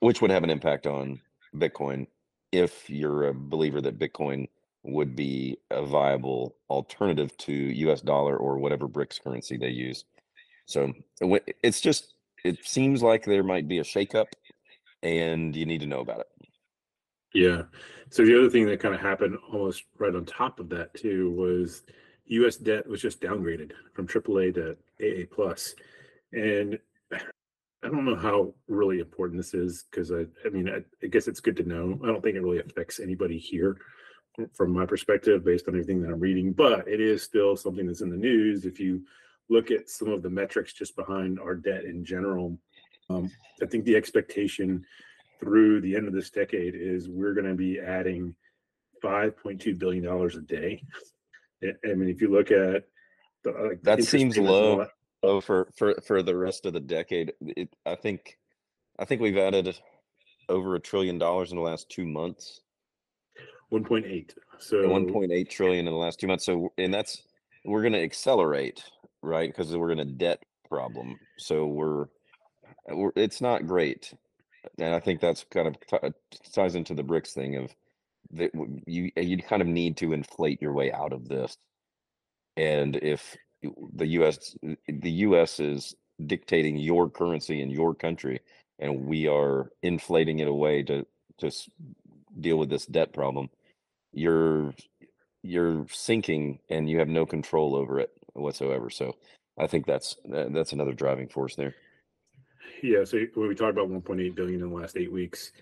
which 0.00 0.22
would 0.22 0.30
have 0.30 0.44
an 0.44 0.50
impact 0.50 0.86
on 0.86 1.20
Bitcoin 1.54 2.06
if 2.52 2.88
you're 2.88 3.28
a 3.28 3.34
believer 3.34 3.80
that 3.80 3.98
Bitcoin 3.98 4.48
would 4.82 5.16
be 5.16 5.58
a 5.70 5.84
viable 5.84 6.56
alternative 6.70 7.36
to 7.36 7.52
US 7.52 8.00
dollar 8.00 8.36
or 8.36 8.58
whatever 8.58 8.88
BRICS 8.88 9.22
currency 9.22 9.56
they 9.56 9.68
use. 9.68 10.04
So 10.66 10.92
it's 11.62 11.80
just, 11.80 12.14
it 12.44 12.64
seems 12.64 13.02
like 13.02 13.24
there 13.24 13.42
might 13.42 13.68
be 13.68 13.78
a 13.78 13.84
shakeup 13.84 14.28
and 15.02 15.54
you 15.54 15.66
need 15.66 15.80
to 15.80 15.86
know 15.86 16.00
about 16.00 16.20
it. 16.20 16.28
Yeah. 17.34 17.62
So 18.10 18.24
the 18.24 18.38
other 18.38 18.50
thing 18.50 18.66
that 18.66 18.80
kind 18.80 18.94
of 18.94 19.00
happened 19.00 19.36
almost 19.52 19.84
right 19.98 20.14
on 20.14 20.24
top 20.24 20.58
of 20.58 20.68
that 20.70 20.94
too 20.94 21.30
was 21.32 21.82
US 22.26 22.56
debt 22.56 22.86
was 22.86 23.02
just 23.02 23.20
downgraded 23.20 23.72
from 23.94 24.06
AAA 24.06 24.54
to 24.54 24.76
AA 25.00 25.26
plus. 25.30 25.74
And 26.32 26.78
I 27.12 27.88
don't 27.88 28.04
know 28.04 28.16
how 28.16 28.54
really 28.68 29.00
important 29.00 29.38
this 29.38 29.54
is 29.54 29.84
because 29.90 30.10
I, 30.10 30.24
I 30.44 30.48
mean, 30.50 30.68
I, 30.68 30.82
I, 31.04 31.08
guess 31.08 31.28
it's 31.28 31.40
good 31.40 31.56
to 31.58 31.62
know. 31.62 32.00
I 32.02 32.06
don't 32.06 32.22
think 32.22 32.36
it 32.36 32.42
really 32.42 32.60
affects 32.60 33.00
anybody 33.00 33.38
here 33.38 33.76
from 34.54 34.72
my 34.72 34.86
perspective 34.86 35.44
based 35.44 35.68
on 35.68 35.74
everything 35.74 36.02
that 36.02 36.10
I'm 36.10 36.20
reading, 36.20 36.52
but 36.52 36.88
it 36.88 37.00
is 37.00 37.22
still 37.22 37.56
something 37.56 37.86
that's 37.86 38.00
in 38.00 38.10
the 38.10 38.16
news. 38.16 38.64
If 38.64 38.80
you 38.80 39.02
look 39.48 39.70
at 39.70 39.88
some 39.88 40.08
of 40.08 40.22
the 40.22 40.30
metrics 40.30 40.72
just 40.72 40.96
behind 40.96 41.38
our 41.38 41.54
debt 41.54 41.84
in 41.84 42.04
general, 42.04 42.58
um, 43.10 43.30
I 43.62 43.66
think 43.66 43.84
the 43.84 43.96
expectation 43.96 44.84
through 45.40 45.80
the 45.80 45.96
end 45.96 46.08
of 46.08 46.14
this 46.14 46.30
decade 46.30 46.74
is 46.74 47.08
we're 47.08 47.34
going 47.34 47.46
to 47.46 47.54
be 47.54 47.78
adding 47.78 48.34
$5.2 49.02 49.78
billion 49.78 50.06
a 50.06 50.40
day. 50.40 50.82
I 51.62 51.94
mean, 51.94 52.08
if 52.08 52.20
you 52.20 52.30
look 52.30 52.50
at 52.50 52.84
the, 53.44 53.52
like, 53.52 53.82
that 53.82 54.04
seems 54.04 54.36
low. 54.36 54.86
Oh, 55.22 55.40
for 55.40 55.68
for 55.74 55.94
for 56.06 56.22
the 56.22 56.36
rest 56.36 56.66
of 56.66 56.74
the 56.74 56.80
decade, 56.80 57.32
it, 57.40 57.74
I 57.86 57.94
think, 57.94 58.38
I 58.98 59.06
think 59.06 59.22
we've 59.22 59.38
added 59.38 59.80
over 60.48 60.74
a 60.74 60.80
trillion 60.80 61.18
dollars 61.18 61.50
in 61.50 61.56
the 61.56 61.62
last 61.62 61.88
two 61.88 62.06
months. 62.06 62.60
One 63.70 63.82
point 63.82 64.04
eight. 64.06 64.34
So 64.58 64.88
one 64.88 65.10
point 65.10 65.32
eight 65.32 65.50
trillion 65.50 65.86
in 65.86 65.92
the 65.92 65.98
last 65.98 66.20
two 66.20 66.26
months. 66.26 66.44
So 66.44 66.72
and 66.76 66.92
that's 66.92 67.22
we're 67.64 67.80
going 67.80 67.94
to 67.94 68.02
accelerate, 68.02 68.84
right? 69.22 69.48
Because 69.48 69.74
we're 69.74 69.90
in 69.90 70.00
a 70.00 70.04
debt 70.04 70.42
problem. 70.68 71.18
So 71.38 71.66
we're 71.66 72.06
Uh, 72.90 73.08
it's 73.16 73.40
not 73.40 73.66
great, 73.66 74.14
and 74.78 74.94
I 74.94 75.00
think 75.00 75.20
that's 75.20 75.44
kind 75.50 75.68
of 75.68 75.76
t- 75.88 75.98
uh, 76.02 76.10
ties 76.54 76.74
into 76.76 76.94
the 76.94 77.04
BRICS 77.04 77.32
thing 77.34 77.56
of 77.56 77.74
that 78.32 78.52
you 78.86 79.10
uh, 79.16 79.22
you 79.22 79.38
kind 79.38 79.62
of 79.62 79.68
need 79.68 79.96
to 79.98 80.12
inflate 80.12 80.62
your 80.62 80.72
way 80.74 80.92
out 80.92 81.12
of 81.12 81.28
this. 81.28 81.56
And 82.56 82.96
if 82.96 83.36
the 83.94 84.06
U.S. 84.08 84.56
the 84.88 85.10
U.S. 85.12 85.60
is 85.60 85.96
dictating 86.26 86.78
your 86.78 87.10
currency 87.10 87.62
in 87.62 87.70
your 87.70 87.94
country, 87.94 88.40
and 88.80 89.06
we 89.06 89.28
are 89.28 89.70
inflating 89.82 90.40
it 90.40 90.48
away 90.48 90.84
to 90.84 91.06
to 91.40 91.50
deal 92.40 92.58
with 92.58 92.70
this 92.70 92.86
debt 92.86 93.12
problem. 93.14 93.50
You're 94.12 94.74
you're 95.42 95.86
sinking, 95.90 96.60
and 96.70 96.90
you 96.90 96.98
have 97.00 97.08
no 97.08 97.26
control 97.26 97.76
over 97.76 98.00
it 98.00 98.10
whatsoever. 98.34 98.90
So, 98.90 99.16
I 99.58 99.66
think 99.68 99.86
that's 99.86 100.16
that's 100.26 100.72
another 100.72 100.94
driving 100.94 101.28
force 101.28 101.56
there. 101.56 101.74
Yeah. 102.82 103.04
So 103.04 103.18
when 103.34 103.48
we 103.48 103.54
talked 103.54 103.72
about 103.72 103.90
1.8 103.90 104.34
billion 104.34 104.62
in 104.62 104.68
the 104.68 104.74
last 104.74 104.96
eight 104.96 105.12
weeks, 105.12 105.52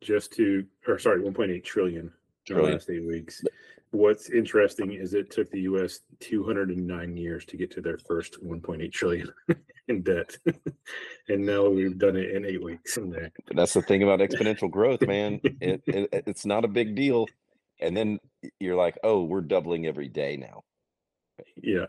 just 0.00 0.32
to 0.32 0.64
or 0.86 0.98
sorry, 0.98 1.20
1.8 1.22 1.62
trillion 1.64 2.12
in 2.48 2.56
the 2.56 2.62
last 2.62 2.90
eight 2.90 3.06
weeks 3.06 3.42
what's 3.92 4.30
interesting 4.30 4.92
is 4.92 5.14
it 5.14 5.30
took 5.30 5.50
the 5.50 5.60
U.S. 5.60 6.00
209 6.20 7.16
years 7.16 7.44
to 7.44 7.56
get 7.56 7.70
to 7.72 7.80
their 7.80 7.98
first 7.98 8.42
1.8 8.44 8.90
trillion 8.90 9.32
in 9.88 10.02
debt, 10.02 10.36
and 11.28 11.46
now 11.46 11.68
we've 11.68 11.98
done 11.98 12.16
it 12.16 12.30
in 12.30 12.44
eight 12.44 12.62
weeks. 12.62 12.98
That's 13.54 13.74
the 13.74 13.82
thing 13.82 14.02
about 14.02 14.20
exponential 14.20 14.70
growth, 14.70 15.02
man. 15.02 15.40
It, 15.44 15.82
it, 15.86 16.08
it's 16.26 16.44
not 16.44 16.64
a 16.64 16.68
big 16.68 16.94
deal, 16.96 17.28
and 17.80 17.96
then 17.96 18.18
you're 18.58 18.76
like, 18.76 18.98
oh, 19.04 19.22
we're 19.22 19.42
doubling 19.42 19.86
every 19.86 20.08
day 20.08 20.36
now. 20.36 20.64
Yeah. 21.62 21.86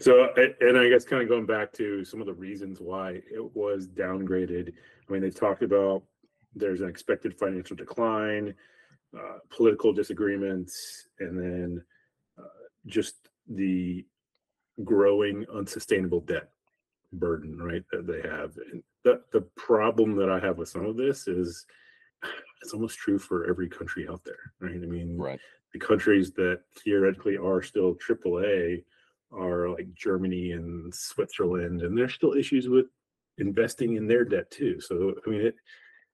So, 0.00 0.32
and 0.60 0.78
I 0.78 0.88
guess 0.88 1.04
kind 1.04 1.22
of 1.22 1.28
going 1.28 1.46
back 1.46 1.72
to 1.74 2.04
some 2.04 2.20
of 2.20 2.26
the 2.26 2.34
reasons 2.34 2.80
why 2.80 3.20
it 3.30 3.56
was 3.56 3.88
downgraded. 3.88 4.72
I 5.08 5.12
mean, 5.12 5.22
they 5.22 5.30
talked 5.30 5.62
about 5.62 6.04
there's 6.54 6.80
an 6.80 6.88
expected 6.88 7.38
financial 7.38 7.76
decline 7.76 8.54
uh, 9.16 9.38
political 9.48 9.92
disagreements, 9.92 11.08
and 11.18 11.38
then 11.38 11.84
uh, 12.38 12.42
just 12.86 13.14
the 13.48 14.04
growing 14.84 15.46
unsustainable 15.54 16.20
debt 16.20 16.50
burden, 17.14 17.58
right? 17.58 17.84
That 17.90 18.06
they 18.06 18.20
have. 18.28 18.56
And 18.70 18.82
the 19.04 19.22
the 19.32 19.40
problem 19.56 20.14
that 20.16 20.30
I 20.30 20.38
have 20.40 20.58
with 20.58 20.68
some 20.68 20.84
of 20.84 20.96
this 20.96 21.26
is, 21.26 21.64
it's 22.62 22.74
almost 22.74 22.98
true 22.98 23.18
for 23.18 23.48
every 23.48 23.68
country 23.68 24.06
out 24.08 24.22
there, 24.24 24.52
right? 24.60 24.74
I 24.74 24.86
mean, 24.86 25.16
Right. 25.16 25.40
the 25.72 25.78
countries 25.78 26.32
that 26.32 26.60
theoretically 26.76 27.36
are 27.38 27.62
still 27.62 27.94
AAA 27.94 28.84
are 29.32 29.68
like 29.68 29.92
Germany 29.94 30.52
and 30.52 30.94
Switzerland, 30.94 31.82
and 31.82 31.96
there's 31.96 32.14
still 32.14 32.34
issues 32.34 32.68
with 32.68 32.86
investing 33.38 33.96
in 33.96 34.06
their 34.06 34.24
debt 34.24 34.50
too. 34.50 34.80
So 34.80 35.14
I 35.26 35.30
mean, 35.30 35.40
it, 35.40 35.54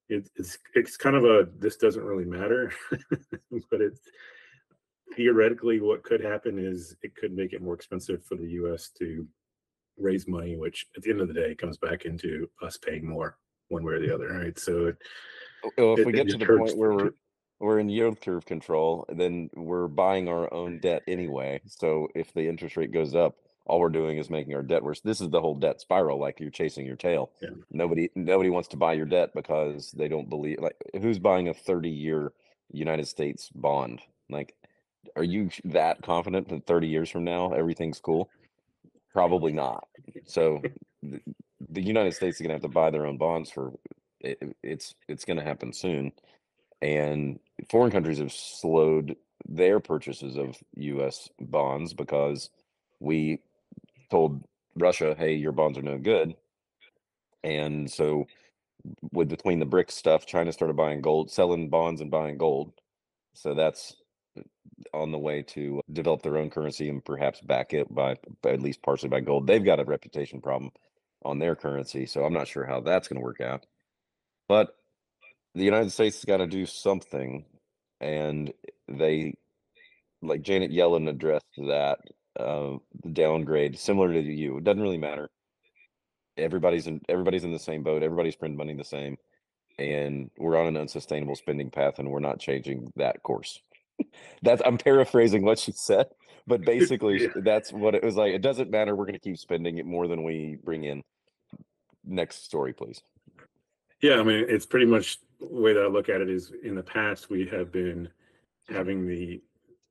it 0.08 0.28
it's 0.36 0.58
it's 0.74 0.96
kind 0.96 1.16
of 1.16 1.24
a 1.24 1.48
this 1.58 1.76
doesn't 1.76 2.04
really 2.04 2.24
matter, 2.24 2.72
but 3.70 3.80
it's 3.80 4.00
theoretically 5.14 5.80
what 5.80 6.02
could 6.02 6.22
happen 6.22 6.58
is 6.58 6.96
it 7.02 7.14
could 7.14 7.32
make 7.32 7.52
it 7.52 7.62
more 7.62 7.74
expensive 7.74 8.24
for 8.24 8.36
the 8.36 8.50
U.S. 8.50 8.90
to 8.98 9.26
raise 9.96 10.26
money, 10.26 10.56
which 10.56 10.86
at 10.96 11.02
the 11.02 11.10
end 11.10 11.20
of 11.20 11.28
the 11.28 11.34
day 11.34 11.54
comes 11.54 11.78
back 11.78 12.04
into 12.04 12.48
us 12.62 12.76
paying 12.76 13.08
more 13.08 13.38
one 13.68 13.84
way 13.84 13.94
or 13.94 14.00
the 14.00 14.14
other, 14.14 14.28
right? 14.28 14.58
So 14.58 14.86
it, 14.86 14.96
Well, 15.78 15.94
if 15.94 16.00
it, 16.00 16.06
we 16.06 16.12
get 16.12 16.28
to 16.30 16.38
the 16.38 16.46
point 16.46 16.76
where 16.76 16.92
we're 16.92 17.10
we're 17.64 17.78
in 17.78 17.88
yield 17.88 18.20
curve 18.20 18.44
control, 18.44 19.06
then 19.08 19.50
we're 19.54 19.88
buying 19.88 20.28
our 20.28 20.52
own 20.52 20.78
debt 20.80 21.02
anyway. 21.08 21.60
So 21.66 22.08
if 22.14 22.32
the 22.34 22.46
interest 22.46 22.76
rate 22.76 22.92
goes 22.92 23.14
up, 23.14 23.36
all 23.66 23.80
we're 23.80 23.88
doing 23.88 24.18
is 24.18 24.28
making 24.28 24.54
our 24.54 24.62
debt 24.62 24.82
worse. 24.82 25.00
This 25.00 25.22
is 25.22 25.30
the 25.30 25.40
whole 25.40 25.54
debt 25.54 25.80
spiral, 25.80 26.20
like 26.20 26.38
you're 26.38 26.50
chasing 26.50 26.84
your 26.84 26.96
tail. 26.96 27.30
Yeah. 27.40 27.50
Nobody 27.70 28.10
nobody 28.14 28.50
wants 28.50 28.68
to 28.68 28.76
buy 28.76 28.92
your 28.92 29.06
debt 29.06 29.30
because 29.34 29.90
they 29.92 30.06
don't 30.06 30.28
believe 30.28 30.58
like 30.60 30.76
who's 31.00 31.18
buying 31.18 31.48
a 31.48 31.54
30 31.54 31.88
year 31.88 32.32
United 32.70 33.08
States 33.08 33.48
bond? 33.54 34.02
Like 34.28 34.54
are 35.16 35.24
you 35.24 35.48
that 35.64 36.02
confident 36.02 36.48
that 36.48 36.66
30 36.66 36.88
years 36.88 37.08
from 37.08 37.24
now 37.24 37.52
everything's 37.52 38.00
cool? 38.00 38.28
Probably 39.14 39.52
not. 39.52 39.88
So 40.26 40.60
the, 41.02 41.20
the 41.70 41.82
United 41.82 42.12
States 42.12 42.36
is 42.36 42.40
going 42.42 42.50
to 42.50 42.54
have 42.54 42.62
to 42.62 42.68
buy 42.68 42.90
their 42.90 43.06
own 43.06 43.16
bonds 43.16 43.50
for 43.50 43.72
it, 44.20 44.38
it's 44.62 44.94
it's 45.08 45.24
going 45.24 45.38
to 45.38 45.44
happen 45.44 45.72
soon 45.72 46.12
and 46.84 47.40
foreign 47.70 47.90
countries 47.90 48.18
have 48.18 48.32
slowed 48.32 49.16
their 49.48 49.80
purchases 49.80 50.36
of 50.36 50.56
US 50.76 51.30
bonds 51.40 51.94
because 51.94 52.50
we 53.00 53.40
told 54.10 54.44
Russia, 54.76 55.14
"Hey, 55.18 55.34
your 55.34 55.52
bonds 55.52 55.78
are 55.78 55.82
no 55.82 55.98
good." 55.98 56.36
And 57.42 57.90
so 57.90 58.26
with 59.12 59.28
between 59.28 59.60
the 59.60 59.66
BRICS 59.66 59.92
stuff, 59.92 60.26
China 60.26 60.52
started 60.52 60.76
buying 60.76 61.00
gold, 61.00 61.30
selling 61.30 61.70
bonds 61.70 62.00
and 62.02 62.10
buying 62.10 62.36
gold. 62.36 62.72
So 63.32 63.54
that's 63.54 63.96
uh, 64.38 64.42
on 64.92 65.10
the 65.10 65.18
way 65.18 65.42
to 65.42 65.80
develop 65.92 66.22
their 66.22 66.36
own 66.36 66.50
currency 66.50 66.88
and 66.90 67.04
perhaps 67.04 67.40
back 67.40 67.72
it 67.72 67.92
by, 67.94 68.16
by 68.42 68.50
at 68.50 68.62
least 68.62 68.82
partially 68.82 69.08
by 69.08 69.20
gold. 69.20 69.46
They've 69.46 69.64
got 69.64 69.80
a 69.80 69.84
reputation 69.84 70.40
problem 70.40 70.70
on 71.24 71.38
their 71.38 71.56
currency, 71.56 72.04
so 72.06 72.24
I'm 72.24 72.34
not 72.34 72.48
sure 72.48 72.66
how 72.66 72.80
that's 72.80 73.08
going 73.08 73.20
to 73.20 73.24
work 73.24 73.40
out. 73.40 73.66
But 74.48 74.76
the 75.54 75.64
United 75.64 75.90
States 75.90 76.16
has 76.16 76.24
got 76.24 76.38
to 76.38 76.46
do 76.46 76.66
something, 76.66 77.44
and 78.00 78.52
they, 78.88 79.34
like 80.22 80.42
Janet 80.42 80.72
Yellen 80.72 81.08
addressed 81.08 81.44
that 81.56 81.98
uh, 82.38 82.76
the 83.02 83.10
downgrade, 83.12 83.78
similar 83.78 84.12
to 84.12 84.20
you. 84.20 84.58
It 84.58 84.64
doesn't 84.64 84.82
really 84.82 84.98
matter. 84.98 85.30
Everybody's 86.36 86.86
in 86.88 87.00
everybody's 87.08 87.44
in 87.44 87.52
the 87.52 87.58
same 87.58 87.82
boat. 87.84 88.02
Everybody's 88.02 88.34
printing 88.34 88.58
money 88.58 88.74
the 88.74 88.82
same, 88.84 89.16
and 89.78 90.30
we're 90.36 90.56
on 90.58 90.66
an 90.66 90.76
unsustainable 90.76 91.36
spending 91.36 91.70
path, 91.70 91.98
and 91.98 92.10
we're 92.10 92.18
not 92.18 92.40
changing 92.40 92.92
that 92.96 93.22
course. 93.22 93.60
that's 94.42 94.60
I'm 94.66 94.78
paraphrasing 94.78 95.44
what 95.44 95.60
she 95.60 95.70
said, 95.70 96.06
but 96.48 96.62
basically 96.66 97.22
Yeah. 97.22 97.28
that's 97.36 97.72
what 97.72 97.94
it 97.94 98.02
was 98.02 98.16
like. 98.16 98.34
It 98.34 98.42
doesn't 98.42 98.70
matter. 98.70 98.96
We're 98.96 99.04
going 99.06 99.14
to 99.14 99.20
keep 99.20 99.38
spending 99.38 99.78
it 99.78 99.86
more 99.86 100.08
than 100.08 100.24
we 100.24 100.58
bring 100.64 100.82
in. 100.82 101.04
Next 102.04 102.44
story, 102.44 102.72
please. 102.72 103.00
Yeah, 104.04 104.20
I 104.20 104.22
mean, 104.22 104.44
it's 104.50 104.66
pretty 104.66 104.84
much 104.84 105.16
the 105.40 105.46
way 105.46 105.72
that 105.72 105.82
I 105.82 105.86
look 105.86 106.10
at 106.10 106.20
it 106.20 106.28
is 106.28 106.52
in 106.62 106.74
the 106.74 106.82
past 106.82 107.30
we 107.30 107.46
have 107.46 107.72
been 107.72 108.06
having 108.68 109.06
the 109.08 109.40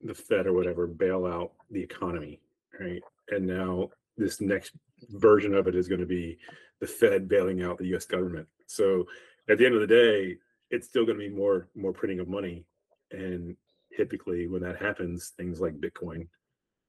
the 0.04 0.14
Fed 0.14 0.46
or 0.46 0.54
whatever 0.54 0.86
bail 0.86 1.26
out 1.26 1.54
the 1.72 1.82
economy, 1.82 2.40
right? 2.80 3.02
And 3.30 3.48
now 3.48 3.90
this 4.16 4.40
next 4.40 4.74
version 5.10 5.56
of 5.56 5.68
it 5.68 5.74
is 5.74 5.88
going 5.88 6.02
to 6.02 6.06
be 6.06 6.38
the 6.80 6.86
Fed 6.86 7.28
bailing 7.28 7.64
out 7.64 7.80
the 7.80 7.88
U.S. 7.88 8.06
government. 8.06 8.48
So 8.68 9.08
at 9.50 9.58
the 9.58 9.66
end 9.66 9.74
of 9.74 9.82
the 9.82 9.88
day, 9.88 10.38
it's 10.70 10.88
still 10.88 11.08
going 11.08 11.18
to 11.18 11.28
be 11.28 11.36
more 11.36 11.70
more 11.74 11.92
printing 11.92 12.20
of 12.20 12.28
money, 12.28 12.66
and 13.10 13.58
typically 13.98 14.46
when 14.46 14.62
that 14.62 14.80
happens, 14.80 15.32
things 15.38 15.60
like 15.60 15.82
Bitcoin 15.82 16.28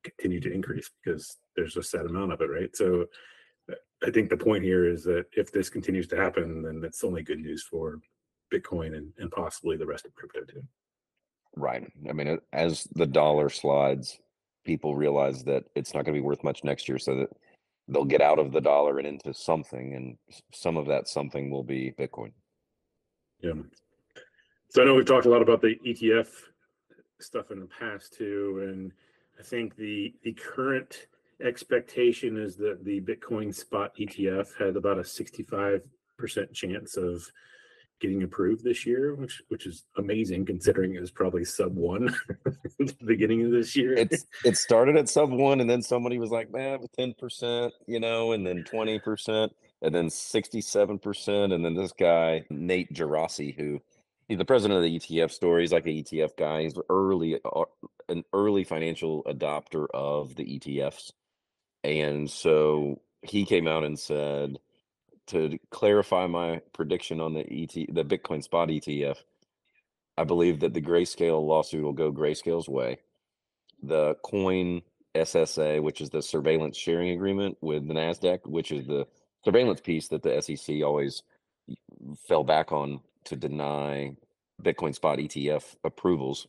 continue 0.02 0.40
to 0.40 0.52
increase 0.52 0.90
because 1.02 1.38
there's 1.56 1.78
a 1.78 1.82
set 1.82 2.04
amount 2.04 2.34
of 2.34 2.42
it, 2.42 2.50
right? 2.50 2.76
So 2.76 3.06
I 4.06 4.10
think 4.10 4.28
the 4.28 4.36
point 4.36 4.64
here 4.64 4.86
is 4.86 5.04
that 5.04 5.26
if 5.32 5.50
this 5.50 5.70
continues 5.70 6.06
to 6.08 6.16
happen, 6.16 6.62
then 6.62 6.80
that's 6.80 7.04
only 7.04 7.22
good 7.22 7.40
news 7.40 7.62
for 7.62 8.00
Bitcoin 8.52 8.96
and, 8.96 9.12
and 9.18 9.30
possibly 9.30 9.76
the 9.76 9.86
rest 9.86 10.04
of 10.04 10.14
crypto 10.14 10.40
too. 10.44 10.62
Right. 11.56 11.90
I 12.08 12.12
mean, 12.12 12.38
as 12.52 12.86
the 12.94 13.06
dollar 13.06 13.48
slides, 13.48 14.18
people 14.64 14.94
realize 14.94 15.44
that 15.44 15.64
it's 15.74 15.94
not 15.94 16.04
going 16.04 16.14
to 16.14 16.20
be 16.20 16.26
worth 16.26 16.44
much 16.44 16.64
next 16.64 16.88
year, 16.88 16.98
so 16.98 17.16
that 17.16 17.28
they'll 17.88 18.04
get 18.04 18.20
out 18.20 18.38
of 18.38 18.52
the 18.52 18.60
dollar 18.60 18.98
and 18.98 19.06
into 19.06 19.32
something, 19.32 19.94
and 19.94 20.16
some 20.52 20.76
of 20.76 20.86
that 20.86 21.08
something 21.08 21.50
will 21.50 21.62
be 21.62 21.94
Bitcoin. 21.98 22.32
Yeah. 23.40 23.52
So 24.68 24.82
I 24.82 24.84
know 24.86 24.94
we've 24.94 25.06
talked 25.06 25.26
a 25.26 25.30
lot 25.30 25.42
about 25.42 25.60
the 25.60 25.76
ETF 25.86 26.28
stuff 27.20 27.50
in 27.50 27.60
the 27.60 27.66
past 27.66 28.14
too, 28.14 28.68
and 28.68 28.92
I 29.38 29.42
think 29.42 29.76
the 29.76 30.14
the 30.24 30.32
current 30.32 31.06
expectation 31.42 32.36
is 32.36 32.56
that 32.56 32.84
the 32.84 33.00
Bitcoin 33.00 33.54
spot 33.54 33.92
ETF 33.98 34.48
had 34.58 34.76
about 34.76 34.98
a 34.98 35.02
65% 35.02 35.80
chance 36.52 36.96
of 36.96 37.24
getting 38.00 38.22
approved 38.22 38.64
this 38.64 38.84
year, 38.84 39.14
which 39.14 39.42
which 39.48 39.66
is 39.66 39.84
amazing 39.96 40.44
considering 40.44 40.94
it 40.94 41.00
was 41.00 41.10
probably 41.10 41.44
sub 41.44 41.74
one 41.74 42.08
at 42.46 42.98
the 42.98 43.04
beginning 43.04 43.44
of 43.44 43.50
this 43.50 43.74
year. 43.76 43.94
It's 43.94 44.26
it 44.44 44.56
started 44.56 44.96
at 44.96 45.08
sub 45.08 45.30
one, 45.30 45.60
and 45.60 45.70
then 45.70 45.82
somebody 45.82 46.18
was 46.18 46.30
like, 46.30 46.52
"Man, 46.52 46.80
ten 46.96 47.14
percent," 47.14 47.72
you 47.86 48.00
know, 48.00 48.32
and 48.32 48.46
then 48.46 48.64
twenty 48.64 48.98
percent, 48.98 49.52
and 49.80 49.94
then 49.94 50.10
sixty-seven 50.10 50.98
percent, 50.98 51.52
and 51.52 51.64
then 51.64 51.74
this 51.74 51.92
guy 51.92 52.44
Nate 52.50 52.92
Geraci, 52.92 53.56
who 53.56 53.80
he's 54.28 54.38
the 54.38 54.44
president 54.44 54.78
of 54.78 54.84
the 54.84 54.98
ETF 54.98 55.30
store. 55.30 55.60
He's 55.60 55.72
like 55.72 55.86
an 55.86 55.92
ETF 55.92 56.36
guy. 56.36 56.62
He's 56.62 56.74
early, 56.88 57.38
uh, 57.44 57.64
an 58.08 58.24
early 58.32 58.64
financial 58.64 59.22
adopter 59.24 59.86
of 59.94 60.34
the 60.36 60.44
ETFs, 60.44 61.12
and 61.84 62.30
so 62.30 63.00
he 63.22 63.44
came 63.44 63.68
out 63.68 63.84
and 63.84 63.98
said 63.98 64.58
to 65.28 65.58
clarify 65.70 66.26
my 66.26 66.60
prediction 66.72 67.20
on 67.20 67.34
the 67.34 67.40
ET, 67.40 67.74
the 67.74 68.04
Bitcoin 68.04 68.42
spot 68.42 68.68
ETF. 68.68 69.18
I 70.18 70.24
believe 70.24 70.60
that 70.60 70.74
the 70.74 70.82
grayscale 70.82 71.46
lawsuit 71.46 71.82
will 71.84 71.92
go 71.92 72.12
grayscale's 72.12 72.68
way 72.68 72.98
the 73.82 74.16
coin 74.22 74.82
SSA, 75.14 75.82
which 75.82 76.00
is 76.00 76.10
the 76.10 76.22
surveillance 76.22 76.76
sharing 76.76 77.10
agreement 77.10 77.58
with 77.60 77.86
the 77.86 77.94
NASDAQ, 77.94 78.46
which 78.46 78.72
is 78.72 78.86
the 78.86 79.06
surveillance 79.44 79.80
piece 79.80 80.08
that 80.08 80.22
the 80.22 80.40
SEC 80.40 80.82
always 80.82 81.22
fell 82.26 82.44
back 82.44 82.72
on 82.72 83.00
to 83.24 83.36
deny 83.36 84.16
Bitcoin 84.62 84.94
spot 84.94 85.18
ETF 85.18 85.76
approvals. 85.84 86.46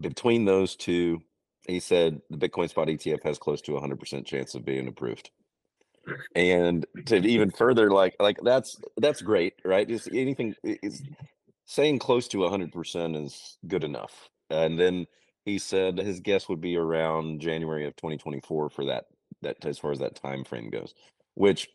Between 0.00 0.44
those 0.44 0.76
two, 0.76 1.22
he 1.70 1.80
said 1.80 2.20
the 2.30 2.36
Bitcoin 2.36 2.68
spot 2.68 2.88
ETF 2.88 3.22
has 3.24 3.38
close 3.38 3.60
to 3.62 3.76
a 3.76 3.80
100% 3.80 4.24
chance 4.26 4.54
of 4.54 4.64
being 4.64 4.88
approved. 4.88 5.30
And 6.34 6.86
to 7.06 7.16
even 7.16 7.50
further, 7.50 7.90
like, 7.90 8.16
like 8.20 8.38
that's 8.42 8.80
that's 8.96 9.22
great, 9.22 9.54
right? 9.64 9.86
Just 9.88 10.08
anything 10.12 10.54
is 10.64 11.02
saying 11.66 11.98
close 11.98 12.28
to 12.28 12.38
100% 12.38 13.24
is 13.24 13.58
good 13.68 13.84
enough. 13.84 14.28
And 14.48 14.78
then 14.78 15.06
he 15.44 15.58
said 15.58 15.98
his 15.98 16.20
guess 16.20 16.48
would 16.48 16.60
be 16.60 16.76
around 16.76 17.40
January 17.40 17.86
of 17.86 17.96
2024 17.96 18.70
for 18.70 18.84
that 18.86 19.06
that 19.42 19.64
as 19.64 19.78
far 19.78 19.92
as 19.92 19.98
that 20.00 20.16
time 20.16 20.44
frame 20.44 20.70
goes, 20.70 20.94
which 21.34 21.68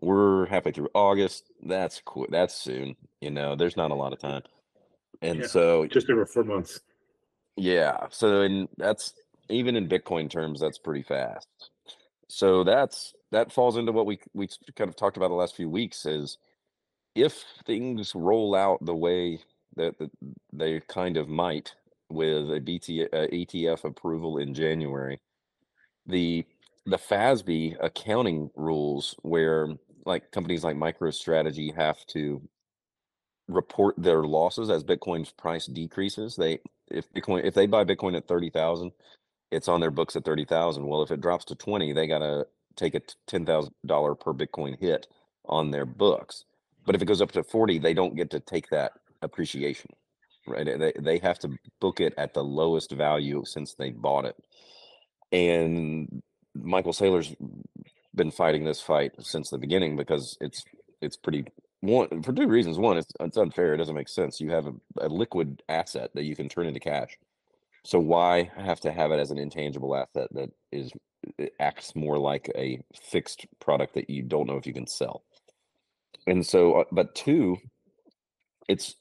we're 0.00 0.46
halfway 0.46 0.72
through 0.72 0.88
August. 0.94 1.50
That's 1.62 2.00
cool. 2.04 2.26
That's 2.30 2.54
soon. 2.54 2.96
You 3.20 3.30
know, 3.30 3.56
there's 3.56 3.76
not 3.76 3.90
a 3.90 3.94
lot 3.94 4.12
of 4.12 4.18
time. 4.18 4.42
And 5.22 5.40
Yeah. 5.40 5.46
so 5.46 5.86
Just 5.86 6.10
over 6.10 6.26
four 6.26 6.44
months. 6.44 6.80
yeah, 7.56 8.06
so 8.10 8.42
and 8.42 8.68
that's 8.78 9.14
even 9.48 9.76
in 9.76 9.88
Bitcoin 9.88 10.30
terms, 10.30 10.60
that's 10.60 10.78
pretty 10.78 11.02
fast. 11.02 11.48
So 12.28 12.64
that's 12.64 13.12
that 13.30 13.52
falls 13.52 13.76
into 13.76 13.92
what 13.92 14.06
we 14.06 14.18
we 14.34 14.48
kind 14.76 14.88
of 14.88 14.96
talked 14.96 15.16
about 15.16 15.28
the 15.28 15.34
last 15.34 15.56
few 15.56 15.68
weeks 15.68 16.06
is 16.06 16.38
if 17.14 17.44
things 17.66 18.14
roll 18.14 18.54
out 18.54 18.84
the 18.84 18.94
way 18.94 19.38
that, 19.76 19.98
that 19.98 20.10
they 20.52 20.80
kind 20.88 21.16
of 21.16 21.28
might 21.28 21.74
with 22.08 22.50
a 22.50 22.60
BT 22.60 23.04
uh, 23.04 23.26
ETF 23.28 23.84
approval 23.84 24.38
in 24.38 24.54
January, 24.54 25.20
the 26.06 26.44
the 26.86 26.98
FASB 26.98 27.76
accounting 27.80 28.50
rules 28.56 29.14
where 29.22 29.68
like 30.04 30.30
companies 30.32 30.64
like 30.64 30.76
MicroStrategy 30.76 31.74
have 31.76 32.04
to 32.06 32.42
report 33.48 33.94
their 33.96 34.24
losses 34.24 34.70
as 34.70 34.84
Bitcoin's 34.84 35.32
price 35.32 35.66
decreases. 35.66 36.36
They 36.36 36.60
if 36.90 37.12
Bitcoin 37.12 37.44
if 37.44 37.54
they 37.54 37.66
buy 37.66 37.84
Bitcoin 37.84 38.16
at 38.16 38.26
thirty 38.26 38.50
thousand, 38.50 38.92
it's 39.52 39.68
on 39.68 39.80
their 39.80 39.92
books 39.92 40.16
at 40.16 40.24
thirty 40.24 40.46
thousand. 40.46 40.86
Well, 40.86 41.02
if 41.02 41.12
it 41.12 41.22
drops 41.22 41.46
to 41.46 41.56
twenty, 41.56 41.92
they 41.94 42.08
gotta 42.08 42.46
take 42.76 42.96
a 42.96 43.02
ten 43.28 43.46
thousand 43.46 43.74
dollar 43.86 44.14
per 44.16 44.34
Bitcoin 44.34 44.78
hit 44.80 45.08
on 45.46 45.72
their 45.72 45.86
books. 45.86 46.44
But 46.86 46.96
if 46.96 47.02
it 47.02 47.06
goes 47.06 47.22
up 47.22 47.32
to 47.32 47.44
forty, 47.44 47.78
they 47.78 47.94
don't 47.94 48.16
get 48.16 48.30
to 48.32 48.40
take 48.40 48.70
that 48.70 48.92
appreciation, 49.22 49.90
right? 50.48 50.66
They 50.66 50.94
they 50.98 51.18
have 51.18 51.40
to 51.40 51.50
book 51.80 52.00
it 52.00 52.14
at 52.18 52.34
the 52.34 52.44
lowest 52.44 52.92
value 52.92 53.44
since 53.46 53.74
they 53.74 53.90
bought 53.92 54.26
it. 54.26 54.36
And 55.32 56.22
Michael 56.54 56.92
Saylor's 56.94 57.34
been 58.14 58.30
fighting 58.30 58.64
this 58.64 58.80
fight 58.82 59.12
since 59.20 59.50
the 59.50 59.58
beginning 59.58 59.96
because 59.96 60.36
it's 60.40 60.64
it's 61.02 61.16
pretty 61.16 61.46
one 61.80 62.22
for 62.22 62.32
two 62.32 62.48
reasons. 62.48 62.78
One, 62.78 62.98
it's 62.98 63.12
it's 63.20 63.36
unfair. 63.38 63.74
It 63.74 63.78
doesn't 63.78 63.94
make 63.94 64.08
sense. 64.08 64.40
You 64.40 64.50
have 64.52 64.66
a, 64.66 64.74
a 64.98 65.08
liquid 65.08 65.62
asset 65.68 66.10
that 66.14 66.24
you 66.24 66.36
can 66.36 66.48
turn 66.48 66.66
into 66.66 66.80
cash. 66.80 67.18
So 67.84 67.98
why 67.98 68.50
have 68.56 68.80
to 68.80 68.92
have 68.92 69.10
it 69.10 69.18
as 69.18 69.30
an 69.30 69.38
intangible 69.38 69.96
asset 69.96 70.28
that 70.32 70.50
is 70.70 70.92
acts 71.60 71.94
more 71.96 72.18
like 72.18 72.50
a 72.54 72.80
fixed 73.10 73.46
product 73.60 73.94
that 73.94 74.10
you 74.10 74.22
don't 74.22 74.46
know 74.46 74.56
if 74.56 74.66
you 74.66 74.72
can 74.72 74.86
sell? 74.86 75.24
And 76.26 76.46
so, 76.46 76.74
uh, 76.80 76.84
but 76.92 77.14
two, 77.14 77.56
it's 78.68 78.94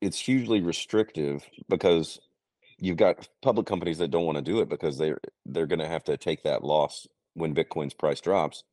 it's 0.00 0.18
hugely 0.18 0.60
restrictive 0.60 1.44
because 1.68 2.18
you've 2.78 2.96
got 2.96 3.28
public 3.42 3.66
companies 3.66 3.98
that 3.98 4.10
don't 4.10 4.26
want 4.26 4.36
to 4.36 4.42
do 4.42 4.60
it 4.60 4.68
because 4.68 4.96
they're 4.98 5.20
they're 5.44 5.66
going 5.66 5.78
to 5.80 5.88
have 5.88 6.04
to 6.04 6.16
take 6.16 6.42
that 6.44 6.64
loss 6.64 7.06
when 7.34 7.54
Bitcoin's 7.54 7.94
price 7.94 8.20
drops. 8.20 8.64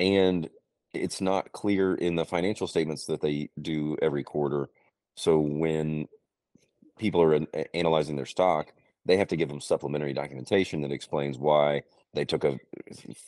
And 0.00 0.48
it's 0.92 1.20
not 1.20 1.52
clear 1.52 1.94
in 1.94 2.16
the 2.16 2.24
financial 2.24 2.66
statements 2.66 3.06
that 3.06 3.20
they 3.20 3.50
do 3.60 3.96
every 4.02 4.24
quarter. 4.24 4.68
So 5.16 5.38
when 5.38 6.08
people 7.00 7.22
are 7.22 7.40
analyzing 7.74 8.16
their 8.16 8.26
stock, 8.26 8.72
they 9.06 9.16
have 9.16 9.28
to 9.28 9.36
give 9.36 9.48
them 9.48 9.60
supplementary 9.60 10.12
documentation 10.12 10.82
that 10.82 10.92
explains 10.92 11.38
why 11.38 11.82
they 12.14 12.24
took 12.24 12.44
a 12.44 12.58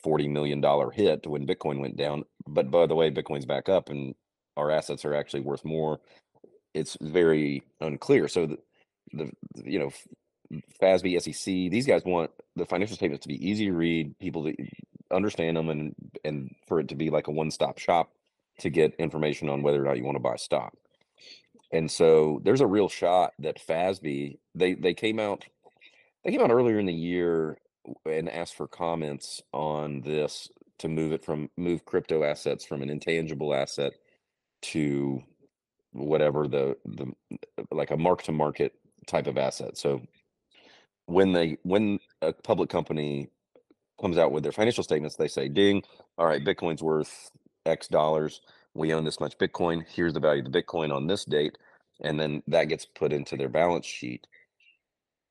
$40 0.05 0.31
million 0.31 0.63
hit 0.93 1.27
when 1.27 1.47
Bitcoin 1.47 1.81
went 1.81 1.97
down. 1.97 2.25
But 2.47 2.71
by 2.71 2.87
the 2.87 2.95
way, 2.95 3.11
Bitcoin's 3.11 3.47
back 3.47 3.69
up 3.69 3.89
and 3.89 4.15
our 4.57 4.71
assets 4.71 5.05
are 5.05 5.15
actually 5.15 5.41
worth 5.41 5.65
more. 5.65 6.01
It's 6.75 6.97
very 7.01 7.63
unclear. 7.81 8.29
So 8.29 8.47
the, 8.47 8.59
the 9.13 9.33
you 9.65 9.79
know, 9.79 9.91
FASB, 10.81 11.23
SEC, 11.23 11.45
these 11.45 11.87
guys 11.87 12.05
want 12.05 12.31
the 12.57 12.67
financial 12.67 12.97
statements 12.97 13.23
to 13.23 13.29
be 13.29 13.49
easy 13.49 13.67
to 13.67 13.73
read, 13.73 14.19
people 14.19 14.45
to 14.45 14.55
understand 15.11 15.57
them, 15.57 15.71
and 15.71 15.95
and 16.25 16.55
for 16.67 16.81
it 16.81 16.89
to 16.89 16.95
be 16.95 17.09
like 17.09 17.29
a 17.29 17.31
one 17.31 17.51
stop 17.51 17.79
shop 17.79 18.11
to 18.59 18.69
get 18.69 18.95
information 18.97 19.49
on 19.49 19.63
whether 19.63 19.83
or 19.83 19.87
not 19.87 19.97
you 19.97 20.05
want 20.05 20.17
to 20.17 20.23
buy 20.23 20.37
stock. 20.37 20.75
And 21.73 21.91
so 21.91 22.41
there's 22.45 22.61
a 22.61 22.67
real 22.67 22.89
shot 22.89 23.33
that 23.41 23.61
FASB 23.67 24.39
they 24.55 24.75
they 24.75 24.95
came 24.95 25.19
out 25.21 25.45
they 26.25 26.31
came 26.33 26.43
out 26.43 26.51
earlier 26.53 26.79
in 26.79 26.87
the 26.87 26.93
year 26.95 27.59
and 28.07 28.29
asked 28.29 28.57
for 28.57 28.69
comments 28.69 29.43
on 29.53 30.03
this 30.03 30.49
to 30.79 30.89
move 30.89 31.13
it 31.13 31.25
from 31.25 31.51
move 31.57 31.85
crypto 31.85 32.25
assets 32.25 32.65
from 32.65 32.83
an 32.83 32.91
intangible 32.91 33.55
asset 33.55 33.93
to 34.63 35.23
whatever 35.93 36.49
the 36.49 36.77
the 36.85 37.13
like 37.71 37.91
a 37.91 37.97
mark 37.97 38.23
to 38.25 38.33
market 38.33 38.75
type 39.07 39.27
of 39.27 39.39
asset. 39.39 39.77
So 39.79 40.03
when 41.07 41.33
they 41.33 41.59
when 41.63 41.99
a 42.23 42.33
public 42.33 42.71
company 42.71 43.29
comes 44.01 44.19
out 44.19 44.33
with 44.33 44.43
their 44.43 44.53
financial 44.53 44.85
statements, 44.85 45.17
they 45.17 45.29
say, 45.29 45.49
"Ding, 45.49 45.83
all 46.19 46.27
right, 46.27 46.45
Bitcoin's 46.45 46.83
worth 46.83 47.31
X 47.67 47.89
dollars. 47.89 48.41
We 48.75 48.95
own 48.95 49.05
this 49.05 49.21
much 49.21 49.39
Bitcoin. 49.39 49.85
Here's 49.89 50.15
the 50.15 50.21
value 50.21 50.45
of 50.45 50.53
the 50.53 50.63
Bitcoin 50.63 50.95
on 50.95 51.07
this 51.07 51.25
date," 51.25 51.59
and 52.03 52.19
then 52.21 52.43
that 52.49 52.65
gets 52.65 52.87
put 52.87 53.13
into 53.13 53.37
their 53.37 53.49
balance 53.49 53.87
sheet, 53.87 54.27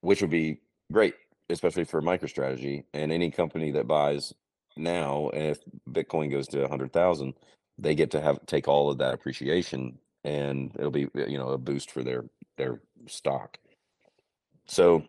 which 0.01 0.21
would 0.21 0.31
be 0.31 0.61
great, 0.91 1.15
especially 1.49 1.85
for 1.85 2.01
MicroStrategy 2.01 2.85
and 2.93 3.11
any 3.11 3.31
company 3.31 3.71
that 3.71 3.87
buys 3.87 4.33
now. 4.77 5.29
If 5.33 5.59
Bitcoin 5.89 6.31
goes 6.31 6.47
to 6.49 6.63
a 6.63 6.69
hundred 6.69 6.93
thousand, 6.93 7.35
they 7.77 7.95
get 7.95 8.11
to 8.11 8.21
have 8.21 8.45
take 8.45 8.67
all 8.67 8.91
of 8.91 8.99
that 8.99 9.13
appreciation, 9.13 9.99
and 10.23 10.71
it'll 10.77 10.91
be 10.91 11.09
you 11.15 11.37
know 11.37 11.49
a 11.49 11.57
boost 11.57 11.91
for 11.91 12.03
their 12.03 12.25
their 12.57 12.81
stock. 13.07 13.57
So 14.67 15.05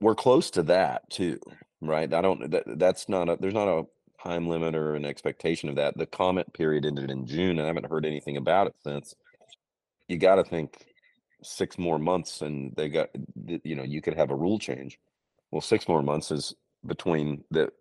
we're 0.00 0.14
close 0.14 0.50
to 0.52 0.62
that 0.64 1.08
too, 1.10 1.40
right? 1.80 2.12
I 2.12 2.20
don't. 2.20 2.50
That, 2.50 2.64
that's 2.78 3.08
not 3.08 3.28
a. 3.28 3.36
There's 3.40 3.54
not 3.54 3.68
a 3.68 3.86
time 4.22 4.48
limit 4.48 4.74
or 4.74 4.94
an 4.94 5.04
expectation 5.04 5.68
of 5.68 5.76
that. 5.76 5.96
The 5.96 6.06
comment 6.06 6.52
period 6.52 6.84
ended 6.84 7.10
in 7.10 7.26
June, 7.26 7.58
and 7.58 7.62
I 7.62 7.66
haven't 7.66 7.90
heard 7.90 8.06
anything 8.06 8.36
about 8.36 8.68
it 8.68 8.74
since. 8.82 9.14
You 10.08 10.18
got 10.18 10.36
to 10.36 10.44
think 10.44 10.86
six 11.42 11.78
more 11.78 11.98
months, 11.98 12.42
and 12.42 12.74
they 12.76 12.88
got. 12.88 13.08
You 13.64 13.74
know, 13.76 13.82
you 13.82 14.02
could 14.02 14.14
have 14.14 14.30
a 14.30 14.36
rule 14.36 14.58
change. 14.58 14.98
Well, 15.50 15.60
six 15.60 15.88
more 15.88 16.02
months 16.02 16.30
is 16.30 16.54
between 16.84 17.44
the 17.50 17.72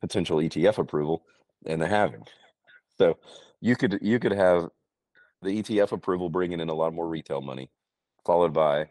potential 0.00 0.38
ETF 0.38 0.78
approval 0.78 1.24
and 1.66 1.80
the 1.80 1.88
halving. 1.88 2.24
So 2.98 3.18
you 3.60 3.76
could 3.76 3.98
you 4.02 4.18
could 4.18 4.32
have 4.32 4.68
the 5.42 5.62
ETF 5.62 5.92
approval 5.92 6.28
bringing 6.28 6.60
in 6.60 6.68
a 6.68 6.74
lot 6.74 6.94
more 6.94 7.08
retail 7.08 7.40
money, 7.40 7.70
followed 8.24 8.52
by 8.52 8.90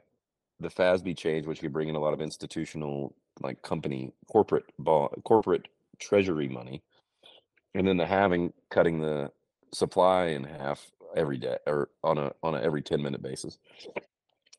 the 0.60 0.70
FASB 0.70 1.18
change, 1.18 1.48
which 1.48 1.60
could 1.60 1.74
bring 1.74 1.90
in 1.90 1.96
a 1.96 2.00
lot 2.00 2.14
of 2.14 2.22
institutional, 2.22 3.16
like 3.42 3.62
company, 3.62 4.14
corporate, 4.28 4.66
corporate 5.24 5.68
treasury 6.02 6.50
money, 6.50 6.84
and 7.74 7.88
then 7.88 7.98
the 7.98 8.06
halving 8.06 8.54
cutting 8.70 9.00
the 9.00 9.32
supply 9.74 10.26
in 10.28 10.44
half 10.44 10.92
every 11.16 11.38
day 11.38 11.58
or 11.68 11.90
on 12.04 12.18
a 12.18 12.32
on 12.44 12.56
a 12.56 12.62
every 12.62 12.82
10 12.82 13.02
minute 13.02 13.22
basis. 13.22 13.58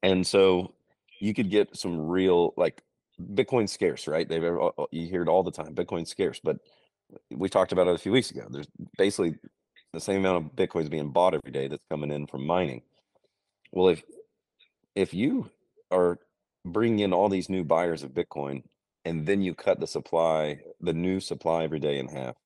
And 0.03 0.27
so 0.27 0.75
you 1.21 1.35
could 1.35 1.51
get 1.51 1.77
some 1.77 2.09
real 2.09 2.55
like 2.57 2.83
Bitcoin's 3.21 3.73
scarce, 3.73 4.09
right? 4.09 4.29
They've 4.29 4.43
ever, 4.43 4.71
you 4.91 5.07
hear 5.07 5.23
it 5.23 5.29
all 5.29 5.43
the 5.43 5.53
time. 5.53 5.75
Bitcoin's 5.75 6.11
scarce, 6.11 6.41
but 6.43 6.59
we 7.31 7.49
talked 7.49 7.73
about 7.73 7.87
it 7.87 7.95
a 7.95 7.99
few 7.99 8.13
weeks 8.13 8.31
ago. 8.31 8.47
There's 8.51 8.67
basically 8.97 9.37
the 9.93 10.01
same 10.01 10.19
amount 10.19 10.45
of 10.45 10.53
Bitcoins 10.57 10.91
being 10.91 11.11
bought 11.11 11.35
every 11.35 11.53
day 11.53 11.69
that's 11.69 11.85
coming 11.91 12.11
in 12.11 12.27
from 12.27 12.47
mining. 12.47 12.83
Well, 13.71 13.89
if 13.89 14.03
if 14.95 15.15
you 15.15 15.51
are 15.91 16.19
bringing 16.65 17.01
in 17.01 17.13
all 17.13 17.29
these 17.29 17.49
new 17.49 17.65
buyers 17.65 18.03
of 18.03 18.11
Bitcoin, 18.11 18.63
and 19.05 19.27
then 19.27 19.43
you 19.43 19.55
cut 19.55 19.81
the 19.81 19.87
supply, 19.87 20.61
the 20.81 20.93
new 20.93 21.21
supply 21.21 21.65
every 21.65 21.81
day 21.81 21.99
in 21.99 22.09
half. 22.09 22.37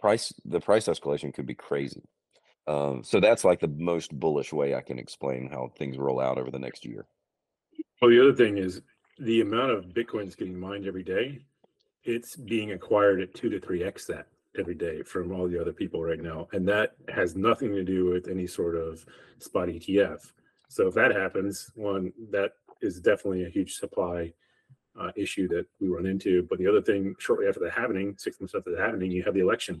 Price 0.00 0.32
the 0.44 0.60
price 0.60 0.86
escalation 0.86 1.32
could 1.32 1.46
be 1.46 1.54
crazy. 1.54 2.02
Um, 2.66 3.02
so 3.02 3.20
that's 3.20 3.44
like 3.44 3.60
the 3.60 3.68
most 3.68 4.18
bullish 4.18 4.52
way 4.52 4.74
I 4.74 4.80
can 4.80 4.98
explain 4.98 5.48
how 5.50 5.72
things 5.76 5.98
roll 5.98 6.20
out 6.20 6.38
over 6.38 6.50
the 6.50 6.58
next 6.58 6.84
year. 6.84 7.06
Well, 8.00 8.10
the 8.10 8.20
other 8.20 8.34
thing 8.34 8.58
is 8.58 8.82
the 9.18 9.40
amount 9.40 9.72
of 9.72 9.86
Bitcoins 9.86 10.36
getting 10.36 10.58
mined 10.58 10.86
every 10.86 11.02
day. 11.02 11.40
It's 12.04 12.36
being 12.36 12.72
acquired 12.72 13.20
at 13.20 13.34
two 13.34 13.50
to 13.50 13.60
three 13.60 13.84
x 13.84 14.06
that 14.06 14.26
every 14.58 14.74
day 14.74 15.02
from 15.02 15.32
all 15.32 15.48
the 15.48 15.60
other 15.60 15.72
people 15.72 16.02
right 16.02 16.20
now, 16.20 16.48
and 16.52 16.66
that 16.68 16.94
has 17.08 17.36
nothing 17.36 17.72
to 17.72 17.84
do 17.84 18.06
with 18.06 18.28
any 18.28 18.46
sort 18.46 18.74
of 18.74 19.04
spot 19.38 19.68
ETF. 19.68 20.32
So 20.68 20.86
if 20.86 20.94
that 20.94 21.14
happens, 21.14 21.70
one 21.74 22.12
that 22.30 22.52
is 22.80 23.00
definitely 23.00 23.44
a 23.44 23.50
huge 23.50 23.74
supply 23.74 24.32
uh, 25.00 25.10
issue 25.16 25.48
that 25.48 25.66
we 25.80 25.88
run 25.88 26.06
into. 26.06 26.46
But 26.48 26.58
the 26.58 26.66
other 26.66 26.82
thing, 26.82 27.14
shortly 27.18 27.46
after 27.46 27.60
that 27.60 27.72
happening, 27.72 28.14
six 28.18 28.40
months 28.40 28.54
after 28.54 28.70
that 28.70 28.80
happening, 28.80 29.10
you 29.10 29.22
have 29.22 29.34
the 29.34 29.40
election, 29.40 29.80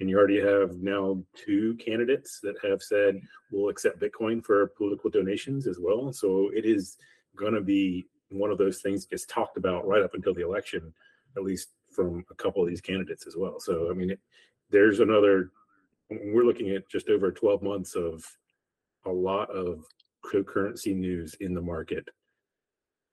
and 0.00 0.08
you 0.08 0.16
already 0.16 0.40
have 0.40 0.76
now 0.78 1.22
two 1.34 1.74
candidates 1.74 2.40
that 2.42 2.56
have 2.62 2.82
said 2.82 3.20
we'll 3.50 3.68
accept 3.68 4.00
Bitcoin 4.00 4.44
for 4.44 4.68
political 4.68 5.10
donations 5.10 5.66
as 5.66 5.78
well. 5.80 6.12
So 6.12 6.50
it 6.54 6.64
is 6.64 6.96
going 7.36 7.54
to 7.54 7.60
be 7.60 8.06
one 8.30 8.50
of 8.50 8.58
those 8.58 8.80
things 8.80 9.04
gets 9.04 9.26
talked 9.26 9.56
about 9.56 9.86
right 9.86 10.02
up 10.02 10.14
until 10.14 10.34
the 10.34 10.44
election, 10.44 10.92
at 11.36 11.44
least 11.44 11.68
from 11.90 12.24
a 12.30 12.34
couple 12.34 12.62
of 12.62 12.68
these 12.68 12.80
candidates 12.80 13.26
as 13.26 13.36
well. 13.36 13.60
So 13.60 13.90
I 13.90 13.94
mean, 13.94 14.10
it, 14.10 14.20
there's 14.70 15.00
another. 15.00 15.50
We're 16.10 16.44
looking 16.44 16.70
at 16.70 16.88
just 16.88 17.08
over 17.08 17.30
12 17.30 17.62
months 17.62 17.94
of 17.94 18.24
a 19.06 19.10
lot 19.10 19.50
of 19.50 19.84
cryptocurrency 20.24 20.94
news 20.94 21.34
in 21.40 21.54
the 21.54 21.60
market 21.60 22.08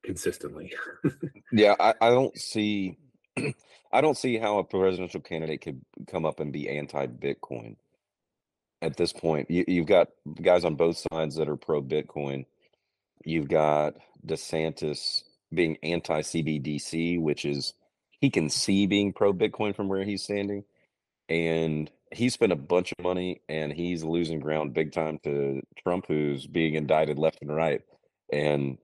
consistently. 0.04 0.74
yeah, 1.52 1.76
I, 1.80 1.94
I 2.02 2.10
don't 2.10 2.38
see 2.38 2.98
I 3.94 4.02
don't 4.02 4.18
see 4.18 4.38
how 4.38 4.58
a 4.58 4.64
presidential 4.64 5.22
candidate 5.22 5.62
could 5.62 5.82
come 6.10 6.26
up 6.26 6.40
and 6.40 6.54
be 6.54 6.70
anti-Bitcoin 6.70 7.76
at 8.82 8.98
this 8.98 9.12
point. 9.14 9.52
You, 9.52 9.66
you've 9.68 9.86
got 9.86 10.10
guys 10.42 10.66
on 10.66 10.76
both 10.76 11.04
sides 11.12 11.36
that 11.36 11.50
are 11.50 11.58
pro-Bitcoin. 11.58 12.46
You've 13.26 13.50
got 13.50 13.96
DeSantis 14.26 15.24
being 15.54 15.78
anti-CBDC, 15.84 17.20
which 17.22 17.44
is 17.44 17.74
he 18.20 18.30
can 18.30 18.50
see 18.50 18.88
being 18.88 19.12
pro-Bitcoin 19.14 19.76
from 19.76 19.90
where 19.90 20.04
he's 20.04 20.24
standing, 20.24 20.64
and 21.28 21.92
he 22.14 22.30
spent 22.30 22.52
a 22.52 22.58
bunch 22.58 22.94
of 22.98 23.04
money 23.04 23.42
and 23.48 23.72
he's 23.72 24.04
losing 24.04 24.40
ground 24.40 24.74
big 24.74 24.92
time 24.92 25.18
to 25.24 25.62
Trump, 25.78 26.06
who's 26.08 26.46
being 26.46 26.76
indicted 26.76 27.18
left 27.18 27.40
and 27.42 27.54
right. 27.54 27.82
And 28.32 28.78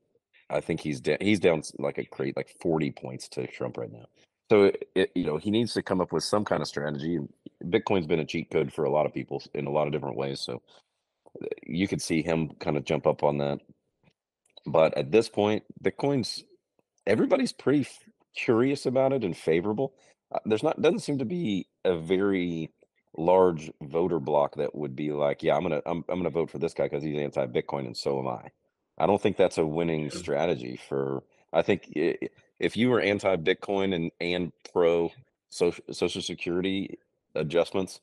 I 0.49 0.61
think 0.61 0.81
he's 0.81 1.01
down. 1.01 1.17
He's 1.21 1.41
down 1.41 1.63
like 1.79 1.99
a 1.99 2.05
crate, 2.05 2.37
like 2.37 2.55
forty 2.61 2.91
points 2.91 3.29
to 3.29 3.47
Trump 3.47 3.77
right 3.77 3.91
now. 3.93 4.07
So 4.51 4.71
it, 4.95 5.11
you 5.15 5.25
know 5.25 5.37
he 5.37 5.51
needs 5.51 5.73
to 5.75 5.83
come 5.83 6.01
up 6.01 6.13
with 6.13 6.23
some 6.25 6.45
kind 6.45 6.61
of 6.63 6.69
strategy. 6.69 7.19
Bitcoin's 7.65 8.07
been 8.07 8.21
a 8.21 8.25
cheat 8.25 8.51
code 8.51 8.73
for 8.73 8.85
a 8.85 8.91
lot 8.91 9.07
of 9.07 9.13
people 9.13 9.43
in 9.55 9.67
a 9.67 9.71
lot 9.71 9.87
of 9.87 9.93
different 9.93 10.17
ways. 10.17 10.41
So 10.41 10.63
uh, 11.41 11.47
you 11.67 11.87
could 11.87 12.01
see 12.01 12.23
him 12.23 12.51
kind 12.59 12.77
of 12.77 12.85
jump 12.85 13.07
up 13.07 13.23
on 13.23 13.39
that. 13.39 13.59
But 14.67 14.97
at 14.97 15.11
this 15.11 15.29
point, 15.29 15.63
Bitcoin's 15.83 16.43
everybody's 17.05 17.53
pretty 17.53 17.87
curious 18.35 18.85
about 18.85 19.13
it 19.13 19.23
and 19.23 19.35
favorable. 19.35 19.93
Uh, 20.33 20.39
there's 20.45 20.63
not 20.63 20.81
doesn't 20.81 20.99
seem 21.01 21.19
to 21.19 21.25
be 21.25 21.67
a 21.85 21.97
very 21.97 22.71
large 23.17 23.71
voter 23.81 24.19
block 24.19 24.55
that 24.55 24.75
would 24.75 24.95
be 24.95 25.11
like, 25.11 25.43
yeah, 25.43 25.55
I'm 25.55 25.63
gonna 25.63 25.81
I'm 25.85 26.03
I'm 26.09 26.19
gonna 26.19 26.29
vote 26.29 26.49
for 26.49 26.59
this 26.59 26.73
guy 26.73 26.85
because 26.85 27.03
he's 27.03 27.19
anti-Bitcoin 27.19 27.85
and 27.87 27.97
so 27.97 28.19
am 28.19 28.27
I. 28.27 28.49
I 28.97 29.05
don't 29.05 29.21
think 29.21 29.37
that's 29.37 29.57
a 29.57 29.65
winning 29.65 30.09
strategy 30.09 30.79
for. 30.89 31.23
I 31.53 31.61
think 31.61 31.91
i- 31.95 32.17
if 32.59 32.75
you 32.75 32.89
were 32.89 32.99
anti-Bitcoin 32.99 33.93
and 33.93 34.11
and 34.19 34.51
pro 34.73 35.11
social 35.49 35.83
social 35.93 36.21
security 36.21 36.97
adjustments, 37.35 38.01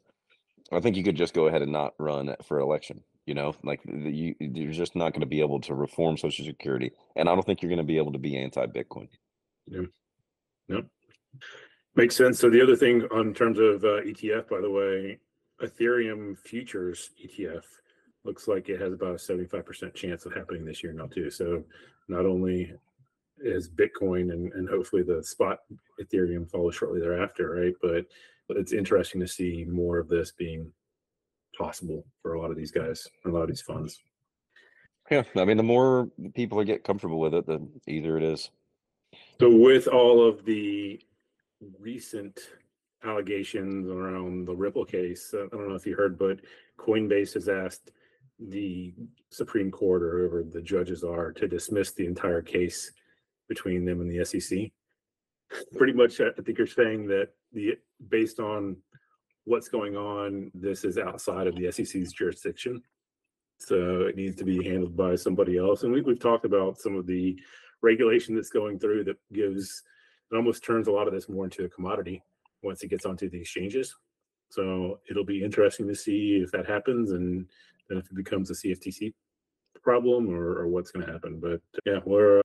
I 0.72 0.80
think 0.80 0.96
you 0.96 1.02
could 1.04 1.16
just 1.16 1.35
go 1.35 1.46
ahead 1.46 1.62
and 1.62 1.72
not 1.72 1.94
run 1.98 2.35
for 2.44 2.59
election. 2.61 3.02
You 3.26 3.35
know, 3.35 3.54
like 3.64 3.83
the- 3.83 4.11
you 4.12 4.35
you're 4.38 4.72
just 4.72 4.94
not 4.94 5.12
going 5.12 5.20
to 5.22 5.26
be 5.26 5.40
able 5.40 5.61
to 5.62 5.74
reform 5.74 6.16
social 6.16 6.44
security, 6.44 6.92
and 7.16 7.28
I 7.28 7.35
don't 7.35 7.44
think 7.44 7.62
you're 7.62 7.70
going 7.70 7.78
to 7.78 7.85
be 7.85 7.98
able 7.98 8.12
to 8.12 8.18
be 8.18 8.37
anti-Bitcoin. 8.37 9.09
Yeah, 9.66 9.83
Yep. 10.68 10.87
Makes 11.96 12.16
sense. 12.16 12.38
So 12.40 12.50
the 12.50 12.61
other 12.61 12.76
thing 12.76 13.02
on 13.12 13.35
terms 13.35 13.59
of 13.59 13.85
uh, 13.85 14.02
ETF, 14.02 14.48
by 14.48 14.61
the 14.61 14.70
way, 14.70 15.18
Ethereum 15.62 16.37
futures 16.38 17.11
ETF 17.24 17.64
looks 18.24 18.48
like 18.48 18.68
it 18.68 18.80
has 18.80 18.92
about 18.92 19.10
a 19.10 19.14
75% 19.14 19.94
chance 19.94 20.26
of 20.26 20.32
happening 20.32 20.64
this 20.64 20.82
year 20.82 20.92
now 20.92 21.06
too. 21.06 21.30
So 21.30 21.62
not 22.08 22.26
only 22.26 22.72
is 23.38 23.68
Bitcoin 23.68 24.32
and, 24.32 24.52
and 24.52 24.68
hopefully 24.68 25.02
the 25.02 25.22
spot 25.22 25.60
Ethereum 26.00 26.50
follows 26.50 26.74
shortly 26.74 27.00
thereafter, 27.00 27.50
right? 27.50 27.74
But 27.82 28.06
it's 28.56 28.72
interesting 28.72 29.20
to 29.20 29.28
see 29.28 29.64
more 29.68 29.98
of 29.98 30.08
this 30.08 30.32
being 30.32 30.72
possible 31.58 32.04
for 32.22 32.34
a 32.34 32.40
lot 32.40 32.50
of 32.50 32.56
these 32.56 32.70
guys, 32.70 33.06
a 33.24 33.28
lot 33.28 33.42
of 33.42 33.48
these 33.48 33.62
funds. 33.62 34.00
Yeah, 35.10 35.22
I 35.37 35.44
mean, 35.44 35.58
the 35.58 35.62
more 35.62 36.08
people 36.34 36.62
get 36.64 36.84
comfortable 36.84 37.20
with 37.20 37.34
it, 37.34 37.46
the 37.46 37.66
easier 37.87 38.16
it 38.16 38.22
is. 38.22 38.50
So 39.38 39.50
with 39.50 39.87
all 39.87 40.26
of 40.26 40.44
the 40.44 41.00
recent 41.78 42.40
allegations 43.04 43.88
around 43.88 44.46
the 44.46 44.54
Ripple 44.54 44.84
case, 44.84 45.34
I 45.34 45.46
don't 45.54 45.68
know 45.68 45.74
if 45.74 45.87
you 45.87 45.94
heard, 45.94 46.18
but 46.18 46.40
Coinbase 46.78 47.34
has 47.34 47.48
asked 47.48 47.90
the 48.38 48.94
Supreme 49.31 49.70
Court 49.70 50.03
or 50.03 50.18
whoever 50.18 50.42
the 50.42 50.62
judges 50.62 51.05
are 51.05 51.33
to 51.33 51.49
dismiss 51.49 51.92
the 51.92 52.07
entire 52.07 52.42
case 52.42 52.92
between 53.49 53.85
them 53.85 54.01
and 54.01 54.11
the 54.11 54.25
SEC. 54.25 54.70
Pretty 55.77 55.92
much, 55.92 56.20
I 56.20 56.31
think 56.42 56.59
you're 56.59 56.66
saying 56.66 57.07
that 57.09 57.29
the 57.53 57.79
based 58.09 58.40
on 58.40 58.77
what's 59.44 59.68
going 59.68 59.97
on, 59.97 60.51
this 60.55 60.85
is 60.85 60.99
outside 60.99 61.47
of 61.47 61.55
the 61.55 61.70
SEC's 61.70 62.12
jurisdiction. 62.12 62.83
So 63.59 64.03
it 64.03 64.16
needs 64.16 64.37
to 64.37 64.44
be 64.44 64.64
handled 64.64 64.97
by 64.97 65.14
somebody 65.14 65.59
else. 65.59 65.85
And 65.85 65.92
we, 65.92 66.01
we've 66.01 66.18
talked 66.18 66.44
about 66.44 66.79
some 66.81 66.97
of 66.97 67.07
the 67.07 67.38
regulation 67.83 68.35
that's 68.35 68.51
going 68.51 68.79
through 68.79 69.05
that 69.05 69.16
gives 69.33 69.83
it 70.33 70.37
almost 70.37 70.64
turns 70.64 70.88
a 70.88 70.92
lot 70.92 71.07
of 71.07 71.12
this 71.12 71.29
more 71.29 71.44
into 71.44 71.64
a 71.64 71.68
commodity 71.68 72.23
once 72.62 72.83
it 72.83 72.88
gets 72.88 73.07
onto 73.07 73.29
the 73.31 73.40
exchanges. 73.40 73.94
So 74.49 75.01
it'll 75.09 75.25
be 75.25 75.44
interesting 75.44 75.87
to 75.88 75.94
see 75.94 76.40
if 76.42 76.51
that 76.53 76.66
happens 76.66 77.12
and 77.12 77.47
then 77.88 77.99
if 77.99 78.07
it 78.07 78.14
becomes 78.14 78.51
a 78.51 78.55
CFTC 78.55 79.12
problem 79.83 80.31
or, 80.31 80.59
or 80.59 80.68
what's 80.68 80.90
going 80.90 81.07
to 81.07 81.12
happen. 81.12 81.40
But 81.40 81.61
yeah, 81.85 82.01
we're 82.05 82.38
uh, 82.38 82.42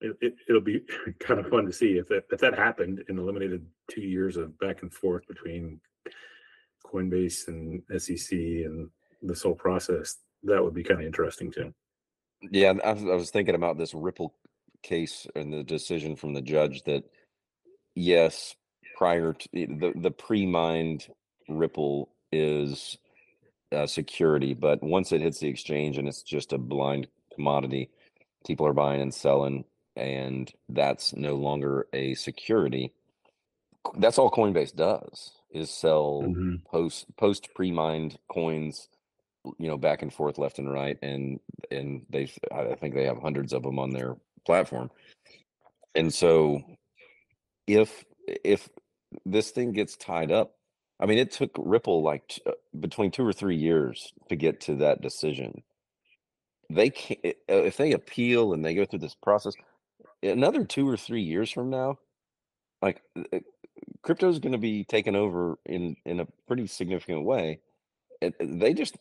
it, 0.00 0.16
it, 0.20 0.34
it'll 0.48 0.60
be 0.60 0.82
kind 1.20 1.40
of 1.40 1.48
fun 1.48 1.66
to 1.66 1.72
see 1.72 1.92
if 1.98 2.08
that 2.08 2.24
if 2.30 2.40
that 2.40 2.58
happened 2.58 3.04
and 3.08 3.18
eliminated 3.18 3.66
two 3.90 4.02
years 4.02 4.36
of 4.36 4.58
back 4.58 4.82
and 4.82 4.92
forth 4.92 5.26
between 5.26 5.80
Coinbase 6.86 7.48
and 7.48 7.82
SEC 8.00 8.32
and 8.32 8.90
this 9.22 9.42
whole 9.42 9.54
process. 9.54 10.16
That 10.44 10.62
would 10.62 10.74
be 10.74 10.82
kind 10.82 11.00
of 11.00 11.06
interesting 11.06 11.52
too. 11.52 11.72
Yeah, 12.50 12.72
I, 12.84 12.92
was- 12.92 13.30
thinking 13.30 13.54
about 13.54 13.78
this 13.78 13.94
Ripple 13.94 14.34
case 14.82 15.28
and 15.36 15.52
the 15.52 15.62
decision 15.62 16.16
from 16.16 16.34
the 16.34 16.42
judge 16.42 16.82
that 16.84 17.04
yes, 17.94 18.56
prior 18.96 19.32
to 19.32 19.48
the 19.52 19.92
the 19.94 20.10
pre-mined 20.10 21.06
Ripple 21.48 22.08
is 22.32 22.98
uh, 23.72 23.86
security, 23.86 24.54
but 24.54 24.82
once 24.82 25.12
it 25.12 25.20
hits 25.20 25.40
the 25.40 25.48
exchange 25.48 25.98
and 25.98 26.08
it's 26.08 26.22
just 26.22 26.52
a 26.52 26.58
blind 26.58 27.08
commodity, 27.34 27.90
people 28.46 28.66
are 28.66 28.72
buying 28.72 29.00
and 29.00 29.14
selling, 29.14 29.64
and 29.96 30.52
that's 30.68 31.14
no 31.14 31.34
longer 31.34 31.86
a 31.92 32.14
security. 32.14 32.92
That's 33.96 34.18
all 34.18 34.30
Coinbase 34.30 34.74
does 34.74 35.32
is 35.50 35.70
sell 35.70 36.22
Mhm. 36.22 36.64
post 36.64 37.14
post 37.16 37.48
pre-mined 37.54 38.18
coins 38.28 38.88
you 39.58 39.68
know 39.68 39.76
back 39.76 40.02
and 40.02 40.12
forth 40.12 40.38
left 40.38 40.58
and 40.58 40.72
right 40.72 40.98
and 41.02 41.40
and 41.70 42.06
they 42.10 42.30
i 42.52 42.74
think 42.74 42.94
they 42.94 43.04
have 43.04 43.18
hundreds 43.18 43.52
of 43.52 43.62
them 43.62 43.78
on 43.78 43.90
their 43.90 44.16
platform 44.46 44.90
and 45.94 46.12
so 46.14 46.62
if 47.66 48.04
if 48.44 48.68
this 49.26 49.50
thing 49.50 49.72
gets 49.72 49.96
tied 49.96 50.30
up 50.30 50.54
i 51.02 51.06
mean 51.06 51.18
it 51.18 51.32
took 51.32 51.50
ripple 51.58 52.02
like 52.02 52.26
t- 52.28 52.42
uh, 52.46 52.52
between 52.80 53.10
two 53.10 53.26
or 53.26 53.32
three 53.32 53.56
years 53.56 54.12
to 54.30 54.36
get 54.36 54.60
to 54.62 54.76
that 54.76 55.02
decision. 55.02 55.62
They 56.70 56.90
can't, 56.90 57.20
uh, 57.24 57.64
if 57.64 57.76
they 57.76 57.92
appeal 57.92 58.54
and 58.54 58.64
they 58.64 58.74
go 58.74 58.86
through 58.86 59.00
this 59.00 59.14
process 59.14 59.54
another 60.22 60.64
two 60.64 60.88
or 60.88 60.96
three 60.96 61.22
years 61.22 61.50
from 61.50 61.68
now 61.68 61.98
like 62.80 63.02
uh, 63.18 63.24
uh, 63.34 63.40
crypto 64.02 64.30
is 64.30 64.38
going 64.38 64.52
to 64.52 64.58
be 64.58 64.84
taken 64.84 65.16
over 65.16 65.58
in 65.66 65.96
in 66.06 66.20
a 66.20 66.26
pretty 66.46 66.66
significant 66.66 67.24
way 67.24 67.60
they 68.40 68.72
just 68.72 68.96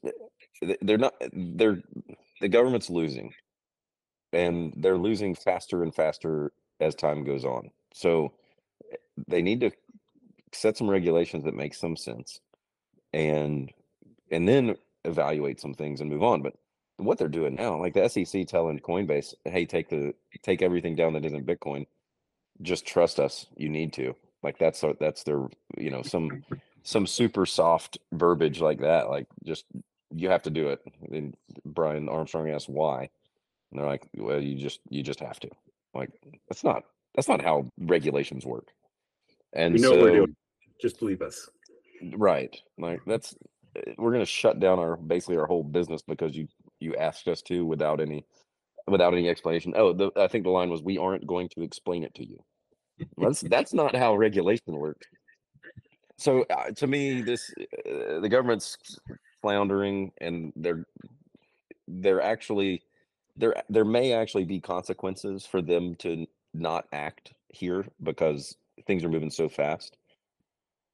they're 0.81 0.97
not 0.97 1.13
they're 1.31 1.81
the 2.41 2.49
government's 2.49 2.89
losing 2.89 3.31
and 4.33 4.73
they're 4.77 4.97
losing 4.97 5.35
faster 5.35 5.83
and 5.83 5.93
faster 5.93 6.51
as 6.79 6.95
time 6.95 7.23
goes 7.23 7.45
on. 7.45 7.69
So 7.93 8.33
they 9.27 9.41
need 9.41 9.61
to 9.61 9.71
set 10.53 10.77
some 10.77 10.89
regulations 10.89 11.43
that 11.43 11.55
make 11.55 11.73
some 11.73 11.95
sense 11.95 12.39
and 13.13 13.71
and 14.31 14.47
then 14.47 14.75
evaluate 15.05 15.59
some 15.59 15.73
things 15.73 16.01
and 16.01 16.09
move 16.09 16.23
on 16.23 16.41
but 16.41 16.53
what 16.97 17.17
they're 17.17 17.27
doing 17.27 17.55
now 17.55 17.77
like 17.79 17.93
the 17.93 18.07
sec 18.07 18.47
telling 18.47 18.79
coinbase 18.79 19.33
hey 19.45 19.65
take 19.65 19.89
the 19.89 20.13
take 20.43 20.61
everything 20.61 20.95
down 20.95 21.13
that 21.13 21.25
isn't 21.25 21.45
bitcoin. 21.45 21.85
Just 22.61 22.85
trust 22.85 23.19
us. 23.19 23.47
You 23.57 23.69
need 23.69 23.91
to. 23.93 24.15
Like 24.43 24.59
that's 24.59 24.83
our- 24.83 24.95
that's 24.99 25.23
their 25.23 25.47
you 25.77 25.89
know 25.89 26.03
some 26.03 26.43
some 26.83 27.07
super 27.07 27.45
soft 27.47 27.97
verbiage 28.11 28.61
like 28.61 28.81
that 28.81 29.09
like 29.09 29.25
just 29.43 29.65
you 30.13 30.29
have 30.29 30.43
to 30.43 30.51
do 30.51 30.69
it. 30.69 30.81
And 31.11 31.35
brian 31.65 32.07
armstrong 32.07 32.49
asked 32.51 32.69
why 32.69 33.09
and 33.71 33.79
they're 33.79 33.87
like 33.87 34.07
well 34.15 34.39
you 34.41 34.55
just 34.59 34.79
you 34.89 35.01
just 35.01 35.21
have 35.21 35.39
to. 35.39 35.49
Like 35.95 36.11
that's 36.47 36.63
not 36.63 36.83
that's 37.15 37.27
not 37.27 37.41
how 37.41 37.67
regulations 37.79 38.45
work. 38.45 38.67
And 39.53 39.73
We 39.73 39.81
know 39.81 39.89
so 39.89 39.95
what 39.95 40.03
we're 40.03 40.15
doing. 40.17 40.35
Just 40.81 40.99
believe 40.99 41.21
us. 41.21 41.49
right 42.17 42.59
like 42.77 42.99
that's 43.05 43.35
uh, 43.77 43.91
we're 43.97 44.11
going 44.11 44.25
to 44.25 44.25
shut 44.25 44.59
down 44.59 44.79
our 44.79 44.97
basically 44.97 45.37
our 45.37 45.45
whole 45.45 45.63
business 45.63 46.01
because 46.01 46.35
you 46.35 46.47
you 46.79 46.95
asked 46.95 47.27
us 47.27 47.41
to 47.43 47.65
without 47.65 48.01
any 48.01 48.25
without 48.87 49.13
any 49.13 49.29
explanation. 49.29 49.73
Oh 49.75 49.93
the, 49.93 50.11
i 50.17 50.27
think 50.27 50.43
the 50.43 50.49
line 50.49 50.69
was 50.69 50.81
we 50.81 50.97
aren't 50.97 51.27
going 51.27 51.49
to 51.49 51.61
explain 51.61 52.03
it 52.03 52.13
to 52.15 52.25
you. 52.25 52.43
That's 53.17 53.41
that's 53.41 53.73
not 53.73 53.95
how 53.95 54.15
regulation 54.15 54.75
works. 54.75 55.07
So 56.17 56.45
uh, 56.49 56.71
to 56.71 56.87
me 56.87 57.21
this 57.21 57.53
uh, 57.59 58.19
the 58.19 58.29
government's 58.29 58.77
floundering 59.41 60.11
and 60.19 60.53
they're 60.55 60.85
they're 61.87 62.21
actually 62.21 62.83
there 63.35 63.55
there 63.69 63.85
may 63.85 64.13
actually 64.13 64.45
be 64.45 64.59
consequences 64.59 65.45
for 65.45 65.61
them 65.61 65.95
to 65.95 66.25
not 66.53 66.85
act 66.93 67.33
here 67.49 67.85
because 68.03 68.55
things 68.85 69.03
are 69.03 69.09
moving 69.09 69.31
so 69.31 69.49
fast 69.49 69.97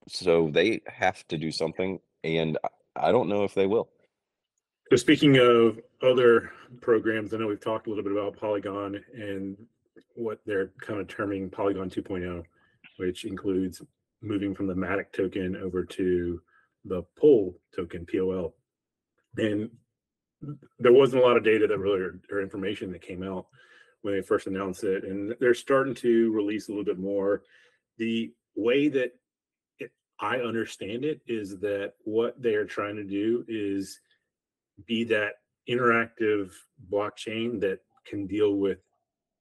so 0.08 0.50
they 0.52 0.82
have 0.88 1.28
to 1.28 1.38
do 1.38 1.52
something 1.52 2.00
and 2.24 2.58
I- 2.96 3.12
don't 3.12 3.30
know 3.30 3.43
if 3.43 3.54
they 3.54 3.67
will 3.67 3.89
So 4.89 4.96
speaking 4.96 5.38
of 5.38 5.80
other 6.02 6.52
programs, 6.82 7.34
I 7.34 7.38
know 7.38 7.48
we've 7.48 7.60
talked 7.60 7.88
a 7.88 7.89
little 7.89 8.04
bit 8.04 8.13
about 8.13 8.38
Polygon 8.38 9.04
and 9.13 9.58
what 10.15 10.39
they're 10.46 10.72
kind 10.82 11.00
of 11.00 11.08
terming 11.08 11.50
Polygon 11.50 11.89
2.0, 11.89 12.43
which 12.98 13.26
includes 13.26 13.82
moving 14.22 14.56
from 14.56 14.67
the 14.67 14.74
Matic 14.74 15.12
token 15.12 15.56
over 15.58 15.84
to 15.84 16.41
the 16.86 17.04
POL 17.20 17.56
token, 17.76 18.06
POL. 18.12 18.56
And 19.38 19.70
there 20.80 20.93
wasn't 20.93 21.22
a 21.22 21.26
lot 21.26 21.38
of 21.38 21.43
data 21.43 21.67
that 21.67 21.78
really 21.78 22.00
or, 22.00 22.20
or 22.32 22.41
information 22.41 22.91
that 22.91 23.02
came 23.02 23.24
out 23.24 23.48
when 24.02 24.15
they 24.15 24.22
first 24.22 24.48
announced 24.48 24.84
it. 24.84 25.04
And 25.04 25.36
they're 25.39 25.54
starting 25.54 25.96
to 25.96 26.32
release 26.32 26.67
a 26.67 26.72
little 26.72 26.86
bit 26.86 27.00
more. 27.00 27.43
The 27.98 28.34
way 28.56 28.88
that 28.89 29.12
I 30.19 30.38
understand 30.38 31.06
it 31.06 31.21
is 31.27 31.60
that 31.60 31.93
what 32.03 32.41
they 32.41 32.56
are 32.56 32.65
trying 32.65 32.95
to 32.95 33.03
do 33.03 33.45
is 33.47 33.99
be 34.86 35.03
that 35.06 35.36
interactive 35.69 36.51
blockchain 36.91 37.60
that 37.62 37.80
can 38.06 38.25
deal 38.25 38.56
with 38.56 38.80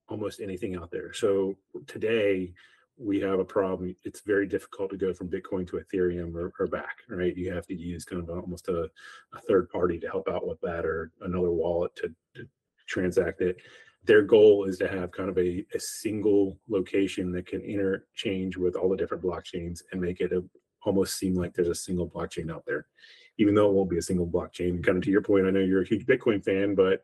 almost 0.09 0.41
anything 0.41 0.77
out 0.77 0.91
there. 0.91 1.13
So 1.13 1.57
today 1.87 2.53
we 2.99 3.21
have 3.21 3.39
a 3.39 3.45
problem. 3.45 3.95
It's 4.05 4.21
very 4.21 4.47
difficult 4.47 4.91
to 4.91 4.97
go 4.97 5.13
from 5.13 5.29
Bitcoin 5.29 5.69
to 5.69 5.79
Ethereum 5.79 6.35
or, 6.35 6.53
or 6.59 6.67
back, 6.67 6.99
right? 7.09 7.37
You 7.37 7.53
have 7.53 7.67
to 7.67 7.75
use 7.75 8.05
kind 8.05 8.23
of 8.23 8.31
almost 8.31 8.69
a, 8.69 8.91
a 9.35 9.41
third 9.47 9.69
party 9.71 9.99
to 10.01 10.09
help 10.09 10.29
out 10.29 10.47
with 10.47 10.61
that 10.63 10.85
or 10.85 11.13
another 11.21 11.51
wallet 11.51 11.95
to, 11.97 12.09
to 12.35 12.49
transact 12.87 13.41
it. 13.41 13.59
Their 14.05 14.23
goal 14.23 14.65
is 14.65 14.79
to 14.79 14.89
have 14.89 15.11
kind 15.11 15.29
of 15.29 15.37
a, 15.37 15.65
a 15.75 15.81
single 15.81 16.59
location 16.69 17.33
that 17.33 17.47
can 17.47 17.61
interchange 17.61 18.57
with 18.57 18.77
all 18.77 18.89
the 18.89 18.97
different 18.97 19.23
blockchains 19.23 19.81
and 19.93 20.01
make 20.01 20.21
it 20.21 20.33
a 20.33 20.43
almost 20.87 21.19
seem 21.19 21.35
like 21.35 21.53
there's 21.53 21.69
a 21.69 21.75
single 21.75 22.09
blockchain 22.09 22.51
out 22.51 22.65
there, 22.67 22.87
even 23.39 23.55
though 23.55 23.69
it 23.69 23.75
won't 23.75 23.91
be 23.91 23.99
a 23.99 24.03
single 24.03 24.27
blockchain. 24.27 24.83
Kind 24.83 24.99
of 24.99 25.05
to 25.05 25.11
your 25.11 25.23
point, 25.23 25.47
I 25.47 25.51
know 25.51 25.61
you're 25.61 25.83
a 25.83 25.87
huge 25.87 26.07
Bitcoin 26.07 26.43
fan, 26.43 26.75
but 26.75 27.03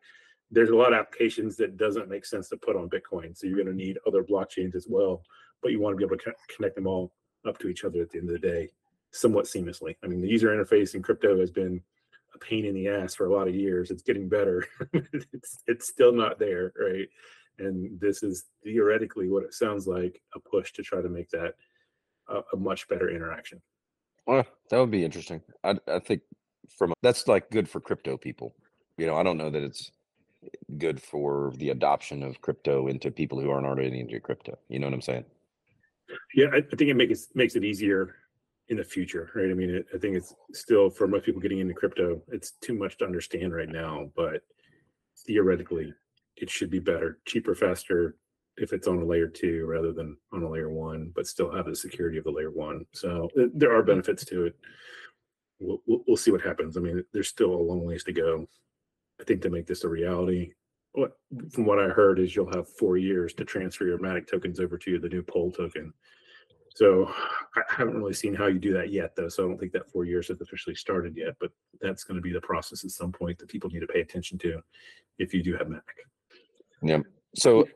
there's 0.49 0.69
a 0.69 0.75
lot 0.75 0.93
of 0.93 0.99
applications 0.99 1.57
that 1.57 1.77
doesn't 1.77 2.09
make 2.09 2.25
sense 2.25 2.49
to 2.49 2.57
put 2.57 2.75
on 2.75 2.89
Bitcoin. 2.89 3.37
So 3.37 3.47
you're 3.47 3.61
going 3.63 3.67
to 3.67 3.73
need 3.73 3.97
other 4.07 4.23
blockchains 4.23 4.75
as 4.75 4.87
well, 4.87 5.23
but 5.61 5.71
you 5.71 5.79
want 5.79 5.93
to 5.93 5.97
be 5.97 6.05
able 6.05 6.17
to 6.17 6.33
connect 6.55 6.75
them 6.75 6.87
all 6.87 7.11
up 7.45 7.57
to 7.59 7.67
each 7.67 7.83
other 7.83 8.01
at 8.01 8.09
the 8.09 8.19
end 8.19 8.29
of 8.29 8.41
the 8.41 8.47
day, 8.47 8.69
somewhat 9.11 9.45
seamlessly. 9.45 9.95
I 10.03 10.07
mean, 10.07 10.21
the 10.21 10.29
user 10.29 10.49
interface 10.49 10.95
in 10.95 11.01
crypto 11.01 11.39
has 11.39 11.51
been 11.51 11.81
a 12.33 12.37
pain 12.37 12.65
in 12.65 12.73
the 12.73 12.87
ass 12.87 13.15
for 13.15 13.25
a 13.25 13.33
lot 13.33 13.47
of 13.47 13.55
years. 13.55 13.91
It's 13.91 14.01
getting 14.01 14.29
better. 14.29 14.65
it's 14.93 15.59
it's 15.67 15.87
still 15.87 16.13
not 16.13 16.39
there, 16.39 16.71
right? 16.79 17.07
And 17.59 17.99
this 17.99 18.23
is 18.23 18.45
theoretically 18.63 19.27
what 19.27 19.43
it 19.43 19.53
sounds 19.53 19.87
like 19.87 20.21
a 20.35 20.39
push 20.39 20.71
to 20.73 20.83
try 20.83 21.01
to 21.01 21.09
make 21.09 21.29
that 21.31 21.55
a, 22.27 22.41
a 22.53 22.57
much 22.57 22.87
better 22.87 23.09
interaction. 23.09 23.61
Well, 24.25 24.45
that 24.69 24.79
would 24.79 24.91
be 24.91 25.03
interesting. 25.03 25.41
I 25.63 25.75
I 25.87 25.99
think 25.99 26.21
from 26.77 26.93
that's 27.01 27.27
like 27.27 27.49
good 27.49 27.69
for 27.69 27.79
crypto 27.79 28.17
people. 28.17 28.55
You 28.97 29.05
know, 29.07 29.15
I 29.15 29.23
don't 29.23 29.37
know 29.37 29.49
that 29.49 29.63
it's 29.63 29.91
good 30.77 31.01
for 31.01 31.51
the 31.57 31.69
adoption 31.69 32.23
of 32.23 32.41
crypto 32.41 32.87
into 32.87 33.11
people 33.11 33.39
who 33.39 33.49
aren't 33.49 33.65
already 33.65 33.99
into 33.99 34.19
crypto. 34.19 34.57
You 34.69 34.79
know 34.79 34.87
what 34.87 34.93
I'm 34.93 35.01
saying? 35.01 35.25
Yeah, 36.35 36.47
I, 36.53 36.57
I 36.57 36.75
think 36.75 36.89
it 36.89 36.95
makes 36.95 37.27
makes 37.33 37.55
it 37.55 37.63
easier 37.63 38.15
in 38.69 38.77
the 38.77 38.83
future, 38.83 39.29
right? 39.35 39.49
I 39.49 39.53
mean, 39.53 39.69
it, 39.69 39.85
I 39.93 39.97
think 39.97 40.15
it's 40.15 40.33
still 40.53 40.89
for 40.89 41.07
most 41.07 41.25
people 41.25 41.41
getting 41.41 41.59
into 41.59 41.73
crypto, 41.73 42.21
it's 42.29 42.51
too 42.61 42.73
much 42.73 42.97
to 42.97 43.05
understand 43.05 43.53
right 43.53 43.69
now, 43.69 44.09
but 44.15 44.41
theoretically, 45.25 45.93
it 46.37 46.49
should 46.49 46.69
be 46.69 46.79
better, 46.79 47.19
cheaper, 47.25 47.55
faster 47.55 48.15
if 48.57 48.73
it's 48.73 48.87
on 48.87 49.01
a 49.01 49.05
layer 49.05 49.27
two 49.27 49.65
rather 49.65 49.91
than 49.91 50.17
on 50.31 50.43
a 50.43 50.49
layer 50.49 50.69
one, 50.69 51.11
but 51.15 51.27
still 51.27 51.51
have 51.51 51.65
the 51.65 51.75
security 51.75 52.17
of 52.17 52.23
the 52.23 52.31
layer 52.31 52.51
one. 52.51 52.85
So 52.93 53.29
uh, 53.39 53.45
there 53.53 53.75
are 53.75 53.83
benefits 53.83 54.23
to 54.25 54.45
it. 54.45 54.55
We'll, 55.59 55.81
we'll, 55.87 56.03
we'll 56.07 56.17
see 56.17 56.31
what 56.31 56.41
happens. 56.41 56.77
I 56.77 56.81
mean, 56.81 57.03
there's 57.13 57.29
still 57.29 57.53
a 57.53 57.55
long 57.55 57.85
ways 57.85 58.03
to 58.05 58.13
go. 58.13 58.47
I 59.19 59.23
think 59.23 59.41
to 59.41 59.49
make 59.49 59.65
this 59.65 59.83
a 59.83 59.89
reality, 59.89 60.51
what 60.93 61.13
from 61.51 61.65
what 61.65 61.79
I 61.79 61.87
heard 61.87 62.19
is 62.19 62.35
you'll 62.35 62.53
have 62.53 62.69
four 62.69 62.97
years 62.97 63.33
to 63.35 63.45
transfer 63.45 63.85
your 63.85 63.97
Matic 63.97 64.27
tokens 64.27 64.59
over 64.59 64.77
to 64.77 64.99
the 64.99 65.09
new 65.09 65.23
Pol 65.23 65.51
token. 65.51 65.93
So 66.75 67.11
I 67.55 67.61
haven't 67.69 67.97
really 67.97 68.13
seen 68.13 68.33
how 68.33 68.47
you 68.47 68.59
do 68.59 68.73
that 68.73 68.91
yet, 68.91 69.15
though. 69.15 69.29
So 69.29 69.45
I 69.45 69.47
don't 69.47 69.59
think 69.59 69.73
that 69.73 69.91
four 69.91 70.05
years 70.05 70.27
has 70.29 70.41
officially 70.41 70.75
started 70.75 71.15
yet. 71.15 71.35
But 71.39 71.51
that's 71.81 72.03
going 72.03 72.15
to 72.15 72.21
be 72.21 72.33
the 72.33 72.41
process 72.41 72.83
at 72.83 72.91
some 72.91 73.11
point 73.11 73.37
that 73.39 73.49
people 73.49 73.69
need 73.69 73.81
to 73.81 73.87
pay 73.87 74.01
attention 74.01 74.37
to 74.39 74.59
if 75.19 75.33
you 75.33 75.43
do 75.43 75.55
have 75.55 75.67
Matic. 75.67 75.81
Yeah. 76.81 76.99
So 77.35 77.67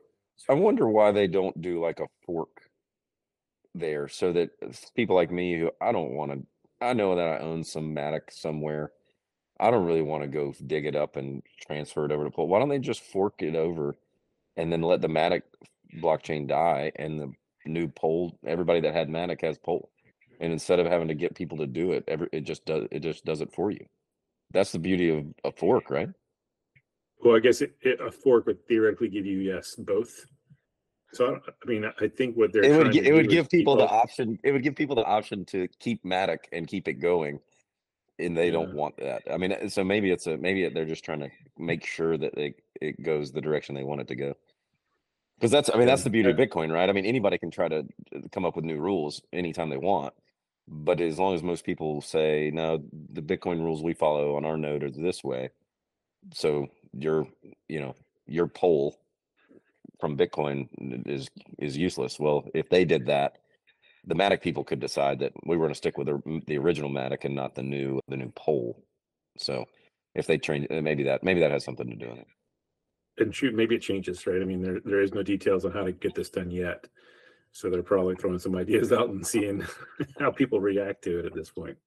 I 0.49 0.53
wonder 0.53 0.87
why 0.87 1.11
they 1.11 1.27
don't 1.27 1.61
do 1.61 1.81
like 1.81 1.99
a 1.99 2.07
fork 2.25 2.49
there 3.73 4.07
so 4.07 4.33
that 4.33 4.49
people 4.95 5.15
like 5.15 5.31
me 5.31 5.59
who 5.59 5.71
I 5.81 5.91
don't 5.91 6.13
want 6.13 6.31
to 6.31 6.39
I 6.79 6.93
know 6.93 7.15
that 7.15 7.27
I 7.27 7.39
own 7.39 7.63
some 7.63 7.95
Matic 7.95 8.31
somewhere. 8.31 8.91
I 9.59 9.71
don't 9.71 9.85
really 9.85 10.03
want 10.03 10.23
to 10.23 10.29
go 10.29 10.53
dig 10.65 10.85
it 10.85 10.95
up 10.95 11.15
and 11.15 11.41
transfer 11.65 12.05
it 12.05 12.11
over 12.11 12.25
to 12.25 12.29
Pol. 12.29 12.47
Why 12.47 12.59
don't 12.59 12.69
they 12.69 12.77
just 12.79 13.01
fork 13.01 13.41
it 13.41 13.55
over 13.55 13.97
and 14.55 14.71
then 14.71 14.83
let 14.83 15.01
the 15.01 15.07
Matic 15.07 15.41
blockchain 15.99 16.47
die 16.47 16.91
and 16.95 17.19
the 17.19 17.31
new 17.65 17.87
Pol 17.87 18.37
everybody 18.45 18.81
that 18.81 18.93
had 18.93 19.09
Matic 19.09 19.41
has 19.41 19.57
Pol. 19.57 19.89
And 20.39 20.53
instead 20.53 20.79
of 20.79 20.85
having 20.85 21.07
to 21.07 21.15
get 21.15 21.35
people 21.35 21.57
to 21.57 21.67
do 21.67 21.93
it, 21.93 22.03
every 22.07 22.27
it 22.31 22.41
just 22.41 22.63
does 22.65 22.87
it 22.91 22.99
just 22.99 23.25
does 23.25 23.41
it 23.41 23.53
for 23.55 23.71
you. 23.71 23.85
That's 24.51 24.71
the 24.71 24.79
beauty 24.79 25.09
of 25.09 25.25
a 25.43 25.51
fork, 25.51 25.89
right? 25.89 26.09
Well, 27.23 27.35
I 27.35 27.39
guess 27.39 27.61
it, 27.61 27.75
it, 27.81 27.99
a 27.99 28.11
fork 28.11 28.45
would 28.45 28.65
theoretically 28.67 29.09
give 29.09 29.25
you 29.25 29.39
yes 29.39 29.75
both. 29.75 30.25
So 31.13 31.39
I 31.47 31.67
mean, 31.67 31.85
I 31.99 32.07
think 32.07 32.35
what 32.35 32.51
they're 32.51 32.63
it 32.63 32.77
would 32.77 32.95
it 32.95 33.13
would 33.13 33.29
give 33.29 33.49
people 33.49 33.75
the 33.75 33.87
option. 33.87 34.37
It 34.43 34.51
would 34.51 34.63
give 34.63 34.75
people 34.75 34.95
the 34.95 35.05
option 35.05 35.45
to 35.45 35.67
keep 35.79 36.03
Matic 36.03 36.39
and 36.51 36.67
keep 36.67 36.87
it 36.87 36.95
going, 36.95 37.39
and 38.19 38.37
they 38.37 38.47
yeah. 38.47 38.51
don't 38.51 38.73
want 38.73 38.97
that. 38.97 39.23
I 39.31 39.37
mean, 39.37 39.69
so 39.69 39.83
maybe 39.83 40.11
it's 40.11 40.27
a 40.27 40.37
maybe 40.37 40.67
they're 40.69 40.85
just 40.85 41.05
trying 41.05 41.21
to 41.21 41.29
make 41.57 41.85
sure 41.85 42.17
that 42.17 42.37
it 42.37 42.61
it 42.81 43.01
goes 43.01 43.31
the 43.31 43.41
direction 43.41 43.73
they 43.73 43.83
want 43.83 44.01
it 44.01 44.07
to 44.09 44.15
go. 44.15 44.33
Because 45.39 45.51
that's 45.51 45.69
I 45.73 45.77
mean 45.77 45.87
that's 45.87 46.03
the 46.03 46.09
beauty 46.09 46.29
of 46.29 46.35
Bitcoin, 46.35 46.71
right? 46.71 46.89
I 46.89 46.93
mean 46.93 47.05
anybody 47.05 47.37
can 47.37 47.51
try 47.51 47.67
to 47.67 47.85
come 48.31 48.45
up 48.45 48.55
with 48.55 48.65
new 48.65 48.77
rules 48.77 49.21
anytime 49.31 49.69
they 49.69 49.77
want, 49.77 50.13
but 50.67 50.99
as 50.99 51.17
long 51.17 51.35
as 51.35 51.43
most 51.43 51.63
people 51.63 52.01
say 52.01 52.51
no, 52.53 52.83
the 53.13 53.21
Bitcoin 53.21 53.59
rules 53.59 53.81
we 53.81 53.93
follow 53.93 54.35
on 54.35 54.45
our 54.45 54.57
node 54.57 54.83
are 54.83 54.91
this 54.91 55.23
way, 55.23 55.49
so 56.33 56.67
your 56.93 57.27
you 57.67 57.79
know 57.79 57.95
your 58.25 58.47
poll 58.47 58.97
from 59.99 60.17
Bitcoin 60.17 60.67
is 61.05 61.29
is 61.59 61.77
useless. 61.77 62.19
Well, 62.19 62.45
if 62.53 62.69
they 62.69 62.85
did 62.85 63.07
that, 63.07 63.37
the 64.05 64.15
Matic 64.15 64.41
people 64.41 64.63
could 64.63 64.79
decide 64.79 65.19
that 65.19 65.33
we 65.45 65.57
were 65.57 65.65
going 65.65 65.73
to 65.73 65.77
stick 65.77 65.97
with 65.97 66.07
the, 66.07 66.41
the 66.47 66.57
original 66.57 66.89
Matic 66.89 67.25
and 67.25 67.35
not 67.35 67.55
the 67.55 67.63
new 67.63 67.99
the 68.07 68.17
new 68.17 68.31
Pol 68.35 68.81
So 69.37 69.65
if 70.15 70.27
they 70.27 70.37
change, 70.37 70.67
uh, 70.71 70.81
maybe 70.81 71.03
that 71.03 71.23
maybe 71.23 71.39
that 71.41 71.51
has 71.51 71.63
something 71.63 71.89
to 71.89 71.95
do 71.95 72.09
with 72.09 72.19
it. 72.19 72.27
And 73.19 73.33
shoot, 73.33 73.55
maybe 73.55 73.75
it 73.75 73.81
changes, 73.81 74.25
right? 74.27 74.41
I 74.41 74.45
mean, 74.45 74.61
there 74.61 74.79
there 74.83 75.01
is 75.01 75.13
no 75.13 75.23
details 75.23 75.65
on 75.65 75.71
how 75.71 75.83
to 75.83 75.91
get 75.91 76.15
this 76.15 76.29
done 76.29 76.51
yet, 76.51 76.87
so 77.51 77.69
they're 77.69 77.83
probably 77.83 78.15
throwing 78.15 78.39
some 78.39 78.55
ideas 78.63 78.91
out 78.91 79.09
and 79.09 79.25
seeing 79.25 79.65
how 80.19 80.31
people 80.31 80.59
react 80.59 81.03
to 81.03 81.19
it 81.19 81.25
at 81.25 81.33
this 81.33 81.49
point. 81.49 81.77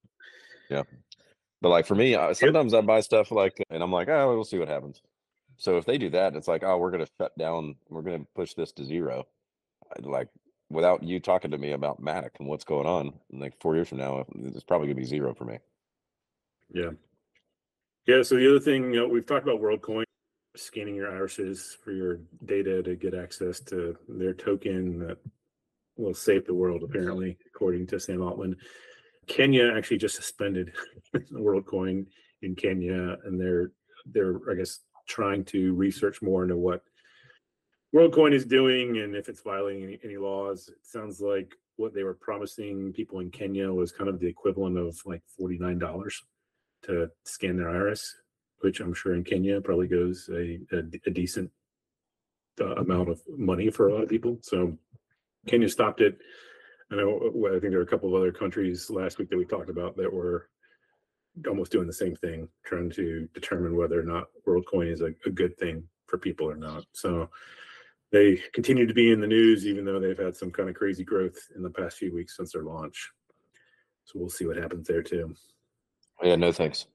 Yeah, 0.69 0.83
but 1.61 1.69
like 1.69 1.85
for 1.85 1.95
me, 1.95 2.15
I, 2.15 2.33
sometimes 2.33 2.73
I 2.73 2.81
buy 2.81 3.01
stuff 3.01 3.31
like, 3.31 3.63
and 3.69 3.83
I'm 3.83 3.91
like, 3.91 4.09
oh, 4.09 4.33
we'll 4.33 4.43
see 4.43 4.57
what 4.57 4.67
happens. 4.67 5.01
So 5.57 5.77
if 5.77 5.85
they 5.85 5.97
do 5.97 6.09
that, 6.09 6.35
it's 6.35 6.47
like, 6.47 6.63
oh, 6.63 6.77
we're 6.77 6.91
going 6.91 7.05
to 7.05 7.11
shut 7.19 7.37
down, 7.37 7.75
we're 7.89 8.01
going 8.01 8.21
to 8.21 8.27
push 8.35 8.53
this 8.55 8.71
to 8.73 8.83
zero. 8.83 9.27
Like 9.99 10.29
without 10.69 11.03
you 11.03 11.19
talking 11.19 11.51
to 11.51 11.57
me 11.57 11.73
about 11.73 12.01
Matic 12.01 12.31
and 12.39 12.47
what's 12.47 12.63
going 12.63 12.87
on, 12.87 13.13
like 13.31 13.59
four 13.59 13.75
years 13.75 13.89
from 13.89 13.99
now, 13.99 14.25
it's 14.45 14.63
probably 14.63 14.87
going 14.87 14.95
to 14.95 15.01
be 15.01 15.07
zero 15.07 15.33
for 15.33 15.45
me. 15.45 15.59
Yeah. 16.73 16.91
Yeah. 18.07 18.23
So 18.23 18.35
the 18.35 18.49
other 18.49 18.59
thing, 18.59 18.93
you 18.93 19.01
know, 19.01 19.07
we've 19.07 19.25
talked 19.25 19.47
about 19.47 19.61
WorldCoin 19.61 20.03
scanning 20.55 20.95
your 20.95 21.11
irises 21.11 21.77
for 21.83 21.91
your 21.91 22.19
data 22.45 22.81
to 22.83 22.95
get 22.95 23.13
access 23.13 23.59
to 23.59 23.95
their 24.07 24.33
token 24.33 24.99
that 24.99 25.17
will 25.97 26.13
save 26.13 26.45
the 26.45 26.53
world, 26.53 26.83
apparently, 26.83 27.37
according 27.53 27.87
to 27.87 27.99
Sam 27.99 28.21
Altman. 28.21 28.55
Kenya 29.31 29.71
actually 29.75 29.97
just 29.97 30.15
suspended 30.15 30.73
WorldCoin 31.31 32.05
in 32.41 32.55
Kenya, 32.55 33.17
and 33.23 33.39
they're 33.39 33.71
they're 34.05 34.39
I 34.49 34.55
guess 34.55 34.79
trying 35.07 35.45
to 35.45 35.73
research 35.73 36.21
more 36.21 36.43
into 36.43 36.57
what 36.57 36.83
WorldCoin 37.95 38.33
is 38.33 38.45
doing 38.45 38.97
and 38.97 39.15
if 39.15 39.29
it's 39.29 39.41
violating 39.41 39.83
any, 39.83 39.99
any 40.03 40.17
laws. 40.17 40.67
It 40.69 40.85
sounds 40.85 41.21
like 41.21 41.55
what 41.77 41.93
they 41.93 42.03
were 42.03 42.13
promising 42.13 42.93
people 42.93 43.19
in 43.19 43.31
Kenya 43.31 43.71
was 43.71 43.91
kind 43.91 44.09
of 44.09 44.19
the 44.19 44.27
equivalent 44.27 44.77
of 44.77 44.97
like 45.05 45.21
$49 45.39 46.13
to 46.83 47.09
scan 47.25 47.57
their 47.57 47.69
iris, 47.69 48.15
which 48.59 48.79
I'm 48.79 48.93
sure 48.93 49.15
in 49.15 49.23
Kenya 49.23 49.61
probably 49.61 49.87
goes 49.87 50.29
a, 50.31 50.59
a, 50.71 50.83
a 51.05 51.11
decent 51.11 51.51
uh, 52.59 52.75
amount 52.75 53.09
of 53.09 53.21
money 53.37 53.69
for 53.69 53.87
a 53.87 53.93
lot 53.93 54.03
of 54.03 54.09
people. 54.09 54.39
So 54.41 54.77
Kenya 55.47 55.69
stopped 55.69 56.01
it. 56.01 56.17
I 56.91 56.95
know, 56.95 57.31
uh, 57.33 57.47
I 57.47 57.59
think 57.59 57.71
there 57.71 57.79
are 57.79 57.83
a 57.83 57.87
couple 57.87 58.09
of 58.09 58.15
other 58.15 58.31
countries 58.31 58.89
last 58.89 59.17
week 59.17 59.29
that 59.29 59.37
we 59.37 59.45
talked 59.45 59.69
about 59.69 59.95
that 59.97 60.11
were 60.11 60.49
almost 61.47 61.71
doing 61.71 61.87
the 61.87 61.93
same 61.93 62.15
thing, 62.15 62.49
trying 62.65 62.89
to 62.91 63.27
determine 63.33 63.77
whether 63.77 63.99
or 63.99 64.03
not 64.03 64.27
WorldCoin 64.45 64.91
is 64.91 65.01
a, 65.01 65.13
a 65.25 65.29
good 65.29 65.57
thing 65.57 65.83
for 66.07 66.17
people 66.17 66.49
or 66.49 66.57
not. 66.57 66.83
So 66.91 67.29
they 68.11 68.41
continue 68.53 68.85
to 68.85 68.93
be 68.93 69.11
in 69.11 69.21
the 69.21 69.27
news, 69.27 69.65
even 69.65 69.85
though 69.85 69.99
they've 69.99 70.17
had 70.17 70.35
some 70.35 70.51
kind 70.51 70.69
of 70.69 70.75
crazy 70.75 71.05
growth 71.05 71.37
in 71.55 71.63
the 71.63 71.69
past 71.69 71.97
few 71.97 72.13
weeks 72.13 72.35
since 72.35 72.51
their 72.51 72.63
launch. 72.63 73.11
So 74.03 74.19
we'll 74.19 74.29
see 74.29 74.45
what 74.45 74.57
happens 74.57 74.87
there 74.87 75.03
too. 75.03 75.33
Yeah, 76.21 76.35
no 76.35 76.51
thanks. 76.51 76.87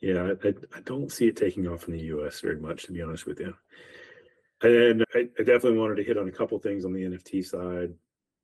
Yeah, 0.00 0.32
I, 0.42 0.48
I 0.74 0.80
don't 0.84 1.12
see 1.12 1.28
it 1.28 1.36
taking 1.36 1.66
off 1.68 1.86
in 1.86 1.92
the 1.92 2.04
U.S. 2.04 2.40
very 2.40 2.58
much, 2.58 2.84
to 2.84 2.92
be 2.92 3.02
honest 3.02 3.26
with 3.26 3.40
you. 3.40 3.54
And 4.62 5.04
I, 5.14 5.28
I 5.38 5.42
definitely 5.42 5.78
wanted 5.78 5.96
to 5.96 6.04
hit 6.04 6.16
on 6.16 6.28
a 6.28 6.32
couple 6.32 6.58
things 6.58 6.84
on 6.86 6.94
the 6.94 7.02
NFT 7.02 7.44
side. 7.44 7.94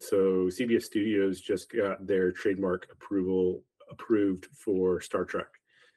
So 0.02 0.48
CBS 0.48 0.82
Studios 0.82 1.40
just 1.40 1.72
got 1.72 2.04
their 2.04 2.32
trademark 2.32 2.88
approval 2.90 3.62
approved 3.88 4.46
for 4.46 5.00
Star 5.00 5.24
Trek. 5.24 5.46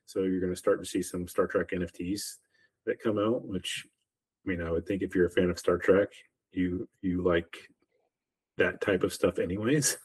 So 0.05 0.21
you're 0.21 0.39
going 0.39 0.53
to 0.53 0.59
start 0.59 0.79
to 0.79 0.87
see 0.87 1.01
some 1.01 1.27
Star 1.27 1.47
Trek 1.47 1.71
NFTs 1.71 2.35
that 2.85 3.01
come 3.01 3.17
out, 3.17 3.47
which 3.47 3.87
I 4.45 4.49
mean, 4.49 4.61
I 4.61 4.69
would 4.69 4.85
think 4.85 5.01
if 5.01 5.15
you're 5.15 5.25
a 5.25 5.31
fan 5.31 5.49
of 5.49 5.57
Star 5.57 5.77
Trek, 5.79 6.09
you 6.51 6.87
you 7.01 7.23
like 7.23 7.57
that 8.57 8.79
type 8.79 9.01
of 9.01 9.11
stuff 9.11 9.39
anyways. 9.39 9.97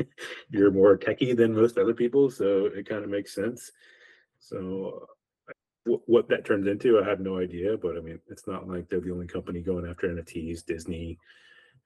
you're 0.50 0.70
more 0.70 0.96
techie 0.96 1.36
than 1.36 1.52
most 1.52 1.78
other 1.78 1.94
people, 1.94 2.30
so 2.30 2.66
it 2.66 2.88
kind 2.88 3.02
of 3.02 3.10
makes 3.10 3.34
sense. 3.34 3.72
So 4.38 5.04
what 5.84 6.28
that 6.28 6.44
turns 6.44 6.68
into, 6.68 7.00
I 7.00 7.08
have 7.08 7.18
no 7.18 7.38
idea, 7.38 7.76
but 7.76 7.96
I 7.96 8.00
mean, 8.00 8.20
it's 8.28 8.46
not 8.46 8.68
like 8.68 8.88
they're 8.88 9.00
the 9.00 9.10
only 9.10 9.26
company 9.26 9.62
going 9.62 9.84
after 9.84 10.06
NFTs. 10.06 10.64
Disney 10.64 11.18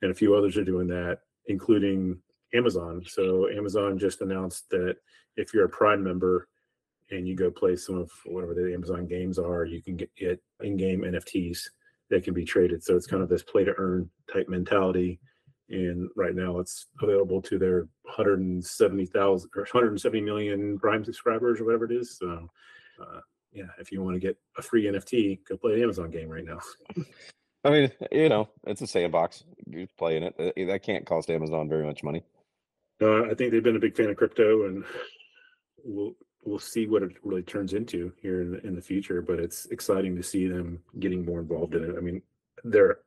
and 0.03 0.11
a 0.11 0.15
few 0.15 0.35
others 0.35 0.59
are 0.59 0.65
doing 0.65 0.89
that, 0.89 1.21
including 1.47 2.19
Amazon. 2.55 3.03
So 3.07 3.49
Amazon 3.51 3.99
just 3.99 4.21
announced 4.21 4.69
that 4.71 4.97
if 5.37 5.55
you're 5.55 5.65
a 5.65 5.69
Prime 5.69 6.03
member 6.03 6.49
and 7.11 7.27
you 7.27 7.35
go 7.35 7.51
play 7.51 7.77
some 7.77 7.99
of 7.99 8.11
whatever 8.25 8.55
the 8.55 8.73
Amazon 8.73 9.07
games 9.07 9.39
are, 9.39 9.65
you 9.65 9.83
can 9.83 9.97
get, 9.97 10.41
in-game 10.61 11.03
NFTs 11.03 11.61
that 12.11 12.25
can 12.25 12.35
be 12.35 12.45
traded. 12.45 12.83
So 12.83 12.97
it's 12.97 13.07
kind 13.07 13.23
of 13.23 13.29
this 13.29 13.43
play 13.43 13.65
to 13.65 13.75
earn 13.77 14.11
type 14.33 14.49
mentality. 14.49 15.19
and 15.71 16.11
right 16.17 16.35
now 16.35 16.59
it's 16.59 16.87
available 17.01 17.41
to 17.43 17.59
their 17.59 17.89
170,000 18.03 19.51
or 19.57 19.63
170 19.63 20.21
million 20.21 20.79
Prime 20.79 21.05
subscribers 21.05 21.61
or 21.61 21.65
whatever 21.65 21.87
it 21.87 21.93
is. 21.93 22.19
So, 22.19 22.49
uh, 23.01 23.21
yeah, 23.53 23.69
if 23.79 23.93
you 23.93 24.03
want 24.03 24.15
to 24.15 24.21
get 24.21 24.37
a 24.57 24.63
free 24.63 24.85
NFT, 24.85 25.41
go 25.49 25.57
play 25.57 25.75
an 25.75 25.83
Amazon 25.83 26.11
game 26.11 26.29
right 26.29 26.45
now. 26.45 26.61
I 27.65 27.71
mean, 27.71 27.93
you 28.11 28.29
know, 28.29 28.49
it's 28.67 28.81
a 28.81 28.87
sandbox. 28.87 29.45
You're 29.67 29.87
playing 29.97 30.25
it. 30.25 30.37
That 30.37 30.83
can't 30.83 31.07
cost 31.07 31.31
Amazon 31.31 31.69
very 31.69 31.85
much 31.85 32.03
money. 32.03 32.25
Uh, 33.01 33.25
I 33.25 33.35
think 33.35 33.53
they've 33.53 33.63
been 33.63 33.77
a 33.77 33.81
big 33.81 33.97
fan 33.97 34.11
of 34.11 34.17
crypto, 34.17 34.67
and 34.67 34.85
we'll 35.85 36.15
we'll 36.45 36.59
see 36.59 36.87
what 36.87 37.03
it 37.03 37.13
really 37.23 37.43
turns 37.43 37.73
into 37.73 38.13
here 38.21 38.43
in 38.43 38.53
the, 38.53 38.67
in 38.67 38.75
the 38.75 38.83
future. 38.83 39.23
But 39.23 39.39
it's 39.39 39.67
exciting 39.67 40.17
to 40.17 40.23
see 40.23 40.49
them 40.49 40.81
getting 40.99 41.25
more 41.25 41.41
involved 41.41 41.75
in 41.75 41.85
it. 41.85 41.97
I 41.97 42.01
mean, 42.01 42.23
their 42.65 42.99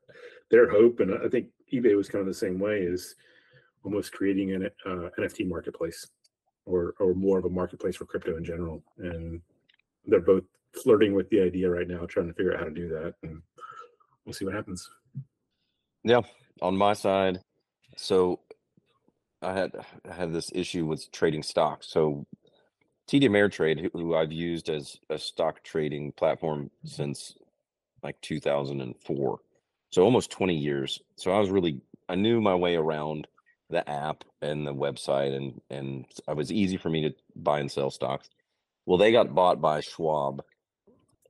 their 0.50 0.70
hope, 0.70 1.02
and 1.02 1.14
I 1.14 1.28
think 1.28 1.48
eBay 1.74 1.96
was 1.96 2.10
kind 2.10 2.22
of 2.22 2.28
the 2.28 2.34
same 2.34 2.60
way, 2.60 2.80
is 2.80 3.16
almost 3.84 4.14
creating 4.14 4.54
an 4.54 4.70
uh, 4.86 5.10
NFT 5.20 5.48
marketplace, 5.48 6.08
or 6.66 6.94
or 7.00 7.14
more 7.14 7.38
of 7.40 7.46
a 7.46 7.50
marketplace 7.50 7.98
for 7.98 8.06
crypto 8.06 8.38
in 8.38 8.44
general. 8.44 8.84
And 8.98 9.42
they're 10.06 10.22
both 10.22 10.44
flirting 10.84 11.14
with 11.14 11.30
the 11.30 11.42
idea 11.42 11.70
right 11.70 11.88
now, 11.88 12.06
trying 12.06 12.28
to 12.28 12.34
figure 12.34 12.54
out 12.54 12.60
how 12.60 12.66
to 12.66 12.72
do 12.72 12.88
that, 12.90 13.16
and 13.24 13.42
we'll 14.26 14.34
see 14.34 14.46
what 14.46 14.54
happens. 14.54 14.90
Yeah, 16.04 16.22
on 16.62 16.78
my 16.78 16.94
side, 16.94 17.42
so 17.96 18.40
I 19.42 19.54
had 19.54 19.72
I 20.10 20.14
had 20.14 20.34
this 20.34 20.52
issue 20.54 20.86
with 20.86 21.12
trading 21.12 21.44
stocks. 21.44 21.88
So 21.90 22.26
TD 23.08 23.24
Ameritrade, 23.24 23.90
who 23.94 24.16
I've 24.16 24.32
used 24.32 24.70
as 24.70 24.98
a 25.10 25.18
stock 25.18 25.64
trading 25.64 26.12
platform 26.12 26.72
since 26.84 27.36
like 28.04 28.20
2004, 28.22 29.40
so 29.92 30.04
almost 30.04 30.32
20 30.32 30.56
years. 30.56 31.00
So 31.16 31.32
I 31.32 31.40
was 31.40 31.50
really 31.50 31.82
I 32.10 32.16
knew 32.16 32.42
my 32.42 32.56
way 32.56 32.76
around 32.76 33.28
the 33.70 33.88
app 33.90 34.24
and 34.42 34.66
the 34.66 34.74
website, 34.74 35.36
and 35.36 35.62
and 35.70 36.06
it 36.28 36.36
was 36.36 36.52
easy 36.52 36.78
for 36.78 36.90
me 36.90 37.02
to 37.10 37.16
buy 37.36 37.60
and 37.60 37.72
sell 37.72 37.90
stocks. 37.90 38.30
Well, 38.86 38.98
they 38.98 39.12
got 39.12 39.34
bought 39.34 39.62
by 39.62 39.82
Schwab, 39.82 40.44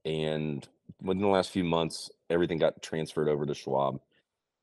and 0.03 0.67
within 1.01 1.21
the 1.21 1.27
last 1.27 1.51
few 1.51 1.63
months, 1.63 2.09
everything 2.29 2.57
got 2.57 2.81
transferred 2.81 3.29
over 3.29 3.45
to 3.45 3.53
Schwab 3.53 3.99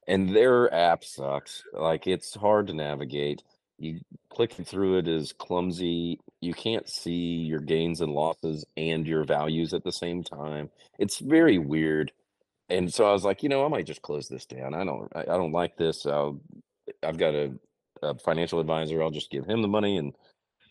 and 0.07 0.35
their 0.35 0.73
app 0.73 1.05
sucks. 1.05 1.63
Like 1.73 2.07
it's 2.07 2.35
hard 2.35 2.69
to 2.69 2.75
navigate. 2.75 3.43
You 3.79 4.01
clicking 4.31 4.65
through 4.65 4.99
it 4.99 5.09
is 5.09 5.33
clumsy. 5.33 6.21
You 6.41 6.55
can't 6.55 6.89
see 6.89 7.37
your 7.43 7.61
gains 7.61 8.01
and 8.01 8.13
losses 8.13 8.65
and 8.77 9.07
your 9.07 9.25
values 9.25 9.75
at 9.75 9.85
the 9.85 9.93
same 9.93 10.23
time. 10.23 10.71
It's 10.99 11.19
very 11.19 11.59
weird. 11.59 12.13
And 12.69 12.93
so 12.93 13.05
I 13.09 13.13
was 13.13 13.25
like, 13.25 13.43
you 13.43 13.49
know, 13.49 13.65
I 13.65 13.69
might 13.69 13.87
just 13.87 14.03
close 14.03 14.29
this 14.29 14.47
down. 14.47 14.75
I 14.75 14.85
don't, 14.85 15.11
I, 15.15 15.23
I 15.23 15.37
don't 15.37 15.53
like 15.53 15.77
this. 15.77 16.07
I'll, 16.07 16.41
I've 17.03 17.19
got 17.19 17.35
a, 17.35 17.53
a 18.03 18.15
financial 18.19 18.61
advisor. 18.61 19.03
I'll 19.03 19.11
just 19.11 19.31
give 19.31 19.47
him 19.47 19.63
the 19.63 19.69
money 19.69 19.97
and, 19.97 20.15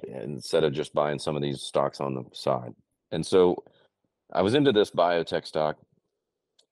and 0.07 0.35
instead 0.35 0.63
of 0.63 0.73
just 0.73 0.93
buying 0.93 1.19
some 1.19 1.35
of 1.35 1.41
these 1.41 1.61
stocks 1.61 1.99
on 1.99 2.15
the 2.15 2.23
side. 2.33 2.73
And 3.11 3.25
so 3.25 3.63
I 4.31 4.41
was 4.41 4.55
into 4.55 4.71
this 4.71 4.91
biotech 4.91 5.45
stock 5.45 5.77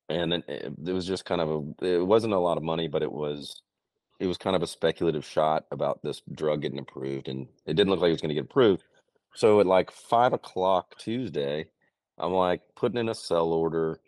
and 0.10 0.32
then 0.32 0.44
it, 0.48 0.74
it 0.88 0.94
was 0.94 1.06
just 1.06 1.26
kind 1.26 1.42
of 1.42 1.50
a 1.82 1.86
it 1.86 2.06
wasn't 2.06 2.34
a 2.34 2.40
lot 2.40 2.58
of 2.58 2.64
money 2.64 2.88
but 2.88 3.04
it 3.04 3.12
was 3.12 3.62
it 4.20 4.28
was 4.28 4.38
kind 4.38 4.56
of 4.56 4.64
a 4.64 4.68
speculative 4.68 5.26
shot 5.26 5.66
about 5.72 6.02
this 6.04 6.22
drug 6.34 6.62
getting 6.62 6.80
approved 6.80 7.28
and 7.28 7.48
it 7.66 7.76
didn't 7.76 7.90
look 7.90 8.02
like 8.02 8.10
it 8.10 8.14
was 8.14 8.22
going 8.22 8.30
to 8.30 8.36
get 8.36 8.46
approved. 8.46 8.84
So 9.36 9.60
at 9.60 9.66
like 9.68 9.92
five 9.92 10.34
o'clock 10.34 10.98
tuesday 10.98 11.68
i'm 12.18 12.34
like 12.34 12.62
putting 12.76 12.98
in 12.98 13.10
a 13.10 13.16
sell 13.16 13.54
order 13.54 14.00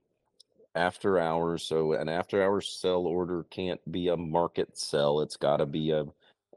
after 0.75 1.19
hours 1.19 1.63
so 1.63 1.93
an 1.93 2.09
after 2.09 2.43
hours 2.43 2.67
sell 2.81 3.05
order 3.05 3.45
can't 3.49 3.79
be 3.91 4.07
a 4.07 4.17
market 4.17 4.77
sell 4.77 5.21
it's 5.21 5.37
got 5.37 5.57
to 5.57 5.65
be 5.65 5.91
a, 5.91 6.05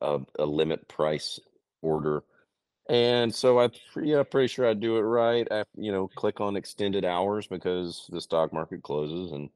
a, 0.01 0.21
a 0.39 0.47
limit 0.47 0.89
price 0.89 1.39
order 1.83 2.25
and 2.89 3.35
so 3.35 3.61
I, 3.61 3.71
yeah, 4.03 4.23
pretty 4.23 4.49
sure 4.49 4.69
I'd 4.69 4.81
do 4.81 4.97
it 4.97 5.03
right. 5.03 5.47
I, 5.51 5.65
you 5.77 5.93
know, 5.93 6.09
click 6.09 6.41
on 6.41 6.57
extended 6.57 7.05
hours 7.05 7.47
because 7.47 8.07
the 8.11 8.21
stock 8.21 8.53
market 8.53 8.83
closes, 8.83 9.33
and 9.33 9.49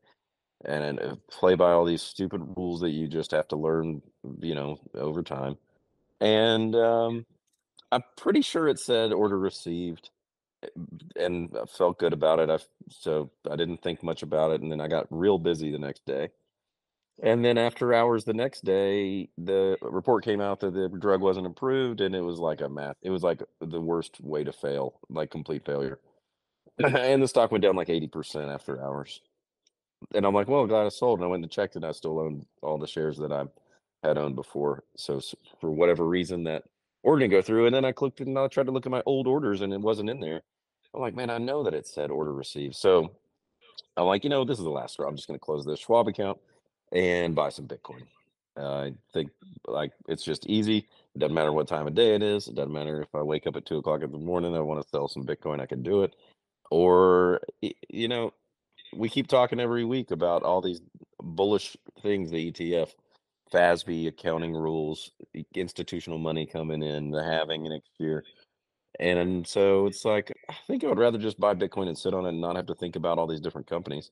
and 0.64 1.00
uh, 1.00 1.16
play 1.30 1.54
by 1.54 1.72
all 1.72 1.84
these 1.84 2.02
stupid 2.02 2.42
rules 2.56 2.80
that 2.80 2.90
you 2.90 3.06
just 3.06 3.30
have 3.30 3.48
to 3.48 3.56
learn, 3.56 4.02
you 4.40 4.54
know, 4.54 4.78
over 4.94 5.22
time. 5.22 5.56
And 6.20 6.74
um, 6.74 7.26
I'm 7.92 8.02
pretty 8.16 8.42
sure 8.42 8.68
it 8.68 8.80
said 8.80 9.12
order 9.12 9.38
received, 9.38 10.10
eh, 10.64 10.68
and 11.16 11.50
I 11.56 11.66
felt 11.66 11.98
good 11.98 12.12
about 12.12 12.40
it. 12.40 12.50
I 12.50 12.58
so 12.90 13.30
I 13.50 13.56
didn't 13.56 13.82
think 13.82 14.02
much 14.02 14.22
about 14.22 14.52
it, 14.52 14.62
and 14.62 14.72
then 14.72 14.80
I 14.80 14.88
got 14.88 15.06
real 15.10 15.38
busy 15.38 15.70
the 15.70 15.78
next 15.78 16.06
day. 16.06 16.30
And 17.22 17.44
then 17.44 17.58
after 17.58 17.94
hours 17.94 18.24
the 18.24 18.34
next 18.34 18.64
day, 18.64 19.28
the 19.38 19.76
report 19.82 20.24
came 20.24 20.40
out 20.40 20.60
that 20.60 20.74
the 20.74 20.88
drug 20.88 21.20
wasn't 21.20 21.46
approved, 21.46 22.00
and 22.00 22.14
it 22.14 22.20
was 22.20 22.38
like 22.38 22.60
a 22.60 22.68
math. 22.68 22.96
It 23.02 23.10
was 23.10 23.22
like 23.24 23.42
the 23.60 23.80
worst 23.80 24.20
way 24.20 24.44
to 24.44 24.52
fail, 24.52 25.00
like 25.08 25.30
complete 25.30 25.64
failure. 25.64 25.98
and 26.78 27.22
the 27.22 27.28
stock 27.28 27.50
went 27.50 27.62
down 27.62 27.76
like 27.76 27.90
eighty 27.90 28.08
percent 28.08 28.50
after 28.50 28.82
hours. 28.82 29.20
And 30.14 30.26
I'm 30.26 30.34
like, 30.34 30.48
well, 30.48 30.66
glad 30.66 30.86
I 30.86 30.90
sold. 30.90 31.18
And 31.18 31.26
I 31.26 31.28
went 31.28 31.42
and 31.42 31.52
checked, 31.52 31.76
and 31.76 31.84
I 31.84 31.92
still 31.92 32.20
own 32.20 32.46
all 32.62 32.78
the 32.78 32.86
shares 32.86 33.18
that 33.18 33.32
I 33.32 33.44
had 34.04 34.18
owned 34.18 34.36
before. 34.36 34.84
So 34.96 35.20
for 35.60 35.70
whatever 35.70 36.06
reason, 36.06 36.44
that 36.44 36.64
order 37.02 37.20
didn't 37.20 37.32
go 37.32 37.42
through. 37.42 37.66
And 37.66 37.74
then 37.74 37.84
I 37.84 37.92
clicked 37.92 38.20
and 38.20 38.38
I 38.38 38.46
tried 38.48 38.66
to 38.66 38.72
look 38.72 38.86
at 38.86 38.92
my 38.92 39.02
old 39.06 39.26
orders, 39.26 39.60
and 39.62 39.72
it 39.72 39.80
wasn't 39.80 40.10
in 40.10 40.20
there. 40.20 40.42
I'm 40.94 41.00
like, 41.00 41.16
man, 41.16 41.30
I 41.30 41.38
know 41.38 41.64
that 41.64 41.74
it 41.74 41.86
said 41.86 42.10
order 42.10 42.32
received. 42.32 42.76
So 42.76 43.12
I'm 43.96 44.06
like, 44.06 44.24
you 44.24 44.30
know, 44.30 44.44
this 44.44 44.58
is 44.58 44.64
the 44.64 44.70
last 44.70 44.94
straw. 44.94 45.08
I'm 45.08 45.16
just 45.16 45.28
going 45.28 45.38
to 45.38 45.44
close 45.44 45.64
this 45.66 45.80
Schwab 45.80 46.08
account 46.08 46.38
and 46.92 47.34
buy 47.34 47.48
some 47.50 47.66
Bitcoin. 47.66 48.02
Uh, 48.58 48.86
I 48.86 48.92
think 49.12 49.30
like 49.66 49.92
it's 50.08 50.24
just 50.24 50.46
easy. 50.46 50.78
It 51.14 51.18
doesn't 51.18 51.34
matter 51.34 51.52
what 51.52 51.68
time 51.68 51.86
of 51.86 51.94
day 51.94 52.14
it 52.14 52.22
is. 52.22 52.48
It 52.48 52.54
doesn't 52.54 52.72
matter 52.72 53.02
if 53.02 53.14
I 53.14 53.22
wake 53.22 53.46
up 53.46 53.56
at 53.56 53.66
two 53.66 53.78
o'clock 53.78 54.02
in 54.02 54.10
the 54.10 54.18
morning. 54.18 54.56
I 54.56 54.60
want 54.60 54.82
to 54.82 54.88
sell 54.88 55.08
some 55.08 55.24
Bitcoin. 55.24 55.60
I 55.60 55.66
can 55.66 55.82
do 55.82 56.02
it. 56.02 56.16
Or 56.70 57.40
you 57.88 58.08
know, 58.08 58.32
we 58.92 59.08
keep 59.08 59.28
talking 59.28 59.60
every 59.60 59.84
week 59.84 60.10
about 60.10 60.42
all 60.42 60.60
these 60.60 60.80
bullish 61.22 61.76
things. 62.02 62.30
The 62.30 62.50
ETF, 62.50 62.90
FASB 63.52 64.08
accounting 64.08 64.54
rules, 64.54 65.12
institutional 65.54 66.18
money 66.18 66.44
coming 66.44 66.82
in, 66.82 67.10
the 67.10 67.22
halving 67.22 67.64
next 67.64 67.90
year. 67.98 68.24
And 68.98 69.46
so 69.46 69.86
it's 69.86 70.04
like 70.04 70.32
I 70.48 70.56
think 70.66 70.82
I 70.82 70.88
would 70.88 70.98
rather 70.98 71.18
just 71.18 71.38
buy 71.38 71.54
Bitcoin 71.54 71.86
and 71.86 71.96
sit 71.96 72.14
on 72.14 72.26
it 72.26 72.30
and 72.30 72.40
not 72.40 72.56
have 72.56 72.66
to 72.66 72.74
think 72.74 72.96
about 72.96 73.18
all 73.18 73.28
these 73.28 73.40
different 73.40 73.68
companies. 73.68 74.10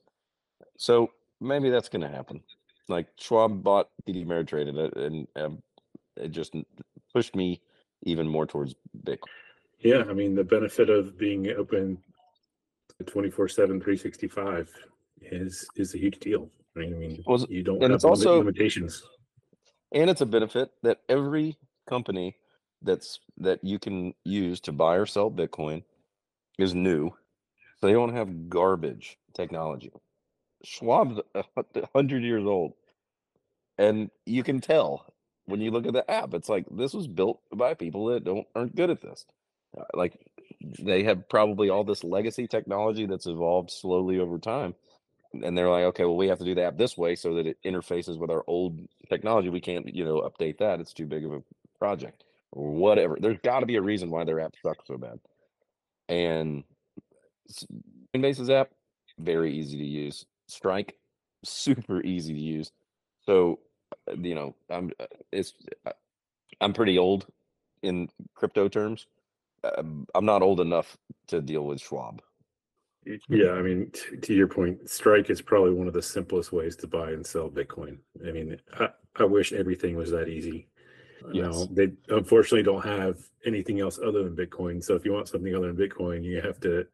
So 0.79 1.11
maybe 1.41 1.71
that's 1.71 1.89
going 1.89 2.03
to 2.03 2.09
happen. 2.09 2.43
Like 2.89 3.09
Schwab 3.19 3.63
bought 3.63 3.89
TD 4.07 4.25
Ameritrade, 4.25 4.69
and, 4.69 4.79
and, 4.97 5.29
and 5.35 5.63
it 6.17 6.31
just 6.31 6.55
pushed 7.13 7.35
me 7.35 7.61
even 8.05 8.29
more 8.29 8.47
towards 8.47 8.75
Bitcoin. 9.05 9.29
Yeah, 9.81 10.05
I 10.09 10.13
mean 10.13 10.35
the 10.35 10.45
benefit 10.45 10.89
of 10.89 11.19
being 11.19 11.51
open 11.53 11.99
24 13.05 13.49
7 13.49 13.81
365 13.81 14.71
is 15.21 15.67
is 15.77 15.95
a 15.95 15.99
huge 15.99 16.19
deal. 16.19 16.49
I 16.77 16.87
mean 16.87 17.23
well, 17.27 17.45
you 17.49 17.63
don't 17.63 17.83
and 17.83 17.93
it's 17.93 18.05
also 18.05 18.39
limitations. 18.39 19.03
And 19.93 20.11
it's 20.11 20.21
a 20.21 20.27
benefit 20.27 20.71
that 20.83 21.01
every 21.09 21.57
company 21.89 22.37
that's 22.83 23.21
that 23.39 23.63
you 23.63 23.79
can 23.79 24.15
use 24.25 24.61
to 24.61 24.73
buy 24.73 24.97
or 24.97 25.07
sell 25.07 25.31
bitcoin 25.31 25.83
is 26.59 26.75
new. 26.75 27.11
So 27.79 27.87
they 27.87 27.93
don't 27.93 28.15
have 28.15 28.49
garbage 28.49 29.19
technology 29.35 29.93
Schwab's 30.67 31.21
hundred 31.95 32.23
years 32.25 32.45
old, 32.45 32.75
and 33.79 34.11
you 34.25 34.43
can 34.43 34.61
tell 34.61 35.13
when 35.47 35.61
you 35.61 35.71
look 35.71 35.87
at 35.87 35.93
the 35.93 36.11
app. 36.11 36.35
It's 36.35 36.49
like 36.49 36.67
this 36.71 36.93
was 36.93 37.07
built 37.07 37.41
by 37.55 37.75
people 37.75 38.07
that 38.07 38.25
don't 38.25 38.47
aren't 38.55 38.77
good 38.77 38.91
at 38.91 39.01
this. 39.01 39.25
Uh, 39.79 39.85
like 39.95 40.19
they 40.81 41.05
have 41.05 41.29
probably 41.29 41.71
all 41.71 41.85
this 41.85 42.05
legacy 42.05 42.47
technology 42.47 43.07
that's 43.07 43.27
evolved 43.27 43.71
slowly 43.71 44.19
over 44.19 44.39
time, 44.39 44.75
and 45.33 45.57
they're 45.57 45.71
like, 45.71 45.85
okay, 45.85 46.05
well, 46.05 46.17
we 46.17 46.29
have 46.29 46.39
to 46.39 46.45
do 46.45 46.55
the 46.55 46.65
app 46.65 46.77
this 46.77 46.97
way 46.97 47.15
so 47.15 47.35
that 47.35 47.47
it 47.47 47.59
interfaces 47.65 48.19
with 48.19 48.31
our 48.31 48.45
old 48.47 48.81
technology. 49.09 49.49
We 49.49 49.61
can't, 49.61 49.95
you 49.95 50.05
know, 50.05 50.21
update 50.21 50.59
that. 50.59 50.81
It's 50.81 50.93
too 50.93 51.07
big 51.07 51.25
of 51.25 51.33
a 51.33 51.43
project 51.79 52.25
or 52.53 52.71
whatever. 52.73 53.19
There's 53.21 53.39
got 53.43 53.61
to 53.61 53.67
be 53.67 53.77
a 53.77 53.83
reason 53.83 54.11
why 54.11 54.25
their 54.25 54.41
app 54.41 54.55
sucks 54.63 54.87
so 54.87 54.97
bad. 54.99 55.21
And 56.09 56.65
Coinbase's 58.15 58.51
app 58.51 58.71
very 59.19 59.55
easy 59.55 59.79
to 59.79 59.85
use. 59.85 60.27
Strike, 60.49 60.97
super 61.45 62.03
easy 62.03 62.33
to 62.33 62.41
use. 62.41 62.73
So, 63.25 63.61
uh, 64.09 64.15
you 64.17 64.35
know, 64.35 64.55
I'm 64.71 64.91
uh, 65.01 65.07
it's 65.33 65.55
uh, 65.87 65.93
I'm 66.61 66.73
pretty 66.73 66.99
old 66.99 67.27
in 67.83 68.09
crypto 68.35 68.69
terms. 68.69 69.07
I'm 69.65 70.25
not 70.25 70.43
old 70.43 70.61
enough 70.61 70.97
to 71.29 71.41
deal 71.41 71.67
with 71.67 71.81
Schwab. 71.81 72.23
Yeah, 73.29 73.53
I 73.53 73.63
mean, 73.63 73.91
t- 73.93 74.17
to 74.17 74.35
your 74.35 74.47
point, 74.49 74.89
Strike 74.89 75.31
is 75.31 75.41
probably 75.41 75.73
one 75.73 75.87
of 75.87 75.93
the 75.93 76.03
simplest 76.03 76.53
ways 76.53 76.77
to 76.77 76.87
buy 76.87 77.11
and 77.11 77.25
sell 77.25 77.49
Bitcoin. 77.49 77.99
I 78.27 78.33
mean, 78.33 78.61
I, 78.79 78.89
I 79.17 79.25
wish 79.25 79.53
everything 79.53 79.97
was 79.97 80.11
that 80.11 80.29
easy. 80.29 80.69
Yes. 81.33 81.47
No, 81.47 81.67
they 81.67 81.93
unfortunately 82.09 82.63
don't 82.63 82.85
have 82.85 83.19
anything 83.45 83.81
else 83.81 83.99
other 83.99 84.23
than 84.23 84.37
Bitcoin. 84.37 84.83
So 84.83 84.95
if 84.95 85.05
you 85.05 85.13
want 85.13 85.29
something 85.29 85.55
other 85.55 85.73
than 85.73 85.89
Bitcoin, 85.89 86.25
you 86.25 86.41
have 86.41 86.61
to 86.61 86.87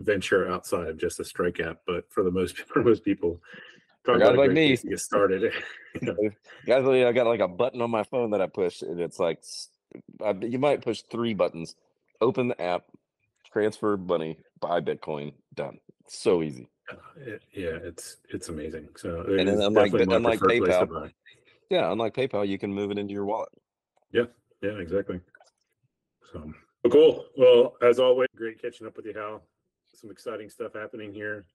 venture 0.00 0.50
outside 0.50 0.88
of 0.88 0.98
just 0.98 1.20
a 1.20 1.24
strike 1.24 1.60
app. 1.60 1.78
But 1.86 2.10
for 2.10 2.22
the 2.22 2.30
most 2.30 2.58
for 2.68 2.82
most 2.82 3.04
people, 3.04 3.40
guys 4.06 4.36
like 4.36 4.52
me, 4.52 4.76
get 4.76 5.00
started. 5.00 5.52
guys, 6.66 6.84
I 6.86 7.12
got 7.12 7.26
like 7.26 7.40
a 7.40 7.48
button 7.48 7.80
on 7.80 7.90
my 7.90 8.02
phone 8.04 8.30
that 8.30 8.40
I 8.40 8.46
push, 8.46 8.82
and 8.82 9.00
it's 9.00 9.18
like 9.18 9.42
I, 10.24 10.32
you 10.40 10.58
might 10.58 10.82
push 10.82 11.02
three 11.10 11.34
buttons. 11.34 11.76
Open 12.20 12.48
the 12.48 12.60
app, 12.60 12.84
transfer 13.50 13.96
money, 13.96 14.38
buy 14.60 14.80
Bitcoin, 14.80 15.32
done. 15.54 15.78
so 16.06 16.42
easy. 16.42 16.68
It, 17.16 17.42
yeah, 17.52 17.78
it's 17.82 18.16
it's 18.28 18.48
amazing. 18.48 18.88
So 18.96 19.22
and 19.22 19.48
then 19.48 19.60
unlike 19.60 19.92
unlike 19.92 20.40
PayPal, 20.40 21.10
yeah, 21.70 21.92
unlike 21.92 22.14
PayPal, 22.14 22.46
you 22.46 22.58
can 22.58 22.72
move 22.72 22.90
it 22.90 22.98
into 22.98 23.12
your 23.12 23.24
wallet. 23.24 23.50
Yeah, 24.12 24.24
yeah, 24.60 24.72
exactly. 24.72 25.20
So 26.32 26.52
well, 26.82 26.90
cool. 26.90 27.26
Well, 27.36 27.76
as 27.82 27.98
always, 27.98 28.28
great 28.36 28.60
catching 28.60 28.86
up 28.86 28.96
with 28.96 29.06
you, 29.06 29.14
Hal. 29.14 29.42
Some 29.94 30.10
exciting 30.10 30.48
stuff 30.48 30.72
happening 30.74 31.12
here 31.12 31.46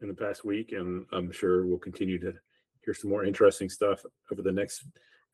in 0.00 0.08
the 0.08 0.14
past 0.14 0.44
week, 0.44 0.72
and 0.72 1.06
I'm 1.12 1.32
sure 1.32 1.66
we'll 1.66 1.78
continue 1.78 2.18
to 2.20 2.32
hear 2.84 2.94
some 2.94 3.10
more 3.10 3.24
interesting 3.24 3.68
stuff 3.68 4.04
over 4.30 4.42
the 4.42 4.52
next 4.52 4.84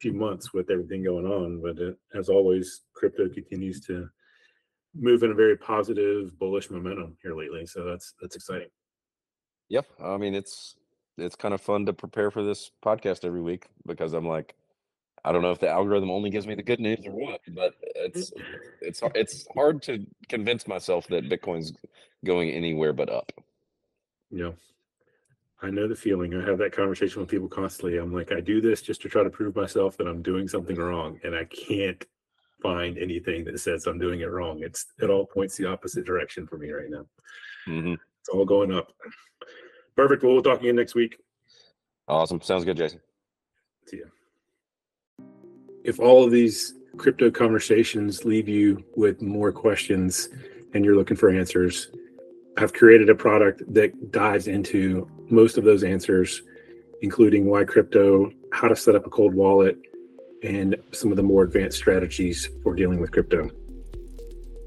few 0.01 0.13
months 0.13 0.53
with 0.53 0.71
everything 0.71 1.03
going 1.03 1.27
on. 1.27 1.61
But 1.61 1.79
it, 1.79 1.97
uh, 2.15 2.19
as 2.19 2.29
always, 2.29 2.83
crypto 2.95 3.29
continues 3.29 3.81
to 3.83 4.09
move 4.95 5.23
in 5.23 5.31
a 5.31 5.35
very 5.35 5.57
positive, 5.57 6.39
bullish 6.39 6.71
momentum 6.71 7.17
here 7.23 7.37
lately. 7.37 7.67
So 7.67 7.85
that's 7.85 8.15
that's 8.21 8.37
exciting. 8.37 8.69
Yep, 9.69 9.87
I 10.03 10.17
mean 10.17 10.35
it's 10.35 10.77
it's 11.19 11.37
kind 11.37 11.55
of 11.55 11.61
fun 11.61 11.87
to 11.87 11.93
prepare 11.93 12.31
for 12.31 12.43
this 12.43 12.71
podcast 12.85 13.25
every 13.25 13.43
week 13.43 13.67
because 13.87 14.13
I'm 14.13 14.27
like, 14.27 14.55
I 15.25 15.33
don't 15.33 15.43
know 15.43 15.53
if 15.53 15.61
the 15.61 15.69
algorithm 15.69 16.11
only 16.11 16.31
gives 16.31 16.47
me 16.47 16.55
the 16.55 16.63
good 16.63 16.81
news 16.81 17.07
or 17.07 17.13
what, 17.13 17.41
but 17.49 17.75
it's 17.81 18.33
it's 18.81 19.03
it's 19.15 19.47
hard 19.55 19.83
to 19.83 20.05
convince 20.29 20.67
myself 20.67 21.07
that 21.09 21.29
Bitcoin's 21.29 21.73
going 22.25 22.51
anywhere 22.51 22.93
but 22.93 23.09
up. 23.09 23.33
Yeah. 24.31 24.53
I 25.65 25.71
know 25.71 25.87
the 25.87 25.95
feeling. 25.95 26.35
I 26.35 26.45
have 26.45 26.59
that 26.59 26.73
conversation 26.73 27.21
with 27.21 27.31
people 27.31 27.49
constantly. 27.49 27.99
I'm 27.99 28.13
like, 28.13 28.33
I 28.33 28.41
do 28.41 28.61
this 28.61 28.83
just 28.83 29.01
to 29.03 29.09
try 29.09 29.23
to 29.23 29.31
prove 29.31 29.55
myself 29.55 29.97
that 29.99 30.09
I'm 30.09 30.21
doing 30.21 30.49
something 30.49 30.75
wrong, 30.75 31.21
and 31.23 31.37
I 31.37 31.45
can't 31.45 32.05
find 32.61 32.99
anything 32.99 33.45
that 33.45 33.61
says 33.61 33.87
I'm 33.87 33.99
doing 33.99 34.21
it 34.21 34.31
wrong. 34.31 34.61
It's 34.63 34.87
it 35.01 35.09
all 35.09 35.25
points 35.25 35.57
the 35.57 35.67
opposite 35.67 36.05
direction 36.05 36.49
for 36.49 36.59
me 36.59 36.71
right 36.71 36.91
now. 36.91 37.07
Mm-hmm. 37.69 37.93
It's 37.93 38.29
all 38.33 38.45
going 38.45 38.73
up. 38.73 38.93
Perfect. 39.95 40.25
Well, 40.25 40.33
we'll 40.33 40.43
talk 40.43 40.61
again 40.61 40.77
next 40.77 40.97
week. 40.97 41.19
Awesome. 42.09 42.41
Sounds 42.41 42.65
good, 42.65 42.77
Jason. 42.77 43.01
See 43.87 43.99
ya. 43.99 44.07
If 45.85 45.99
all 45.99 46.25
of 46.25 46.31
these 46.31 46.75
crypto 46.97 47.31
conversations 47.31 48.25
leave 48.25 48.49
you 48.49 48.85
with 48.97 49.21
more 49.21 49.51
questions 49.51 50.29
and 50.75 50.85
you're 50.85 50.95
looking 50.95 51.17
for 51.17 51.29
answers, 51.29 51.89
I've 52.57 52.73
created 52.73 53.11
a 53.11 53.15
product 53.15 53.63
that 53.75 54.13
dives 54.13 54.47
into 54.47 55.09
most 55.29 55.59
of 55.59 55.65
those 55.65 55.83
answers, 55.83 56.43
including 57.01 57.47
why 57.47 57.65
crypto, 57.65 58.31
how 58.53 58.69
to 58.69 58.77
set 58.77 58.95
up 58.95 59.07
a 59.07 59.11
cold 59.11 59.35
wallet, 59.35 59.77
and 60.45 60.77
some 60.93 61.11
of 61.11 61.17
the 61.17 61.23
more 61.23 61.43
advanced 61.43 61.79
strategies 61.79 62.49
for 62.63 62.75
dealing 62.75 63.01
with 63.01 63.11
crypto. 63.11 63.51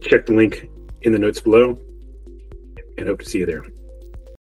Check 0.01 0.25
the 0.25 0.33
link 0.33 0.69
in 1.03 1.13
the 1.13 1.19
notes 1.19 1.39
below 1.39 1.79
and 2.97 3.07
hope 3.07 3.19
to 3.19 3.25
see 3.25 3.39
you 3.39 3.45
there. 3.45 3.65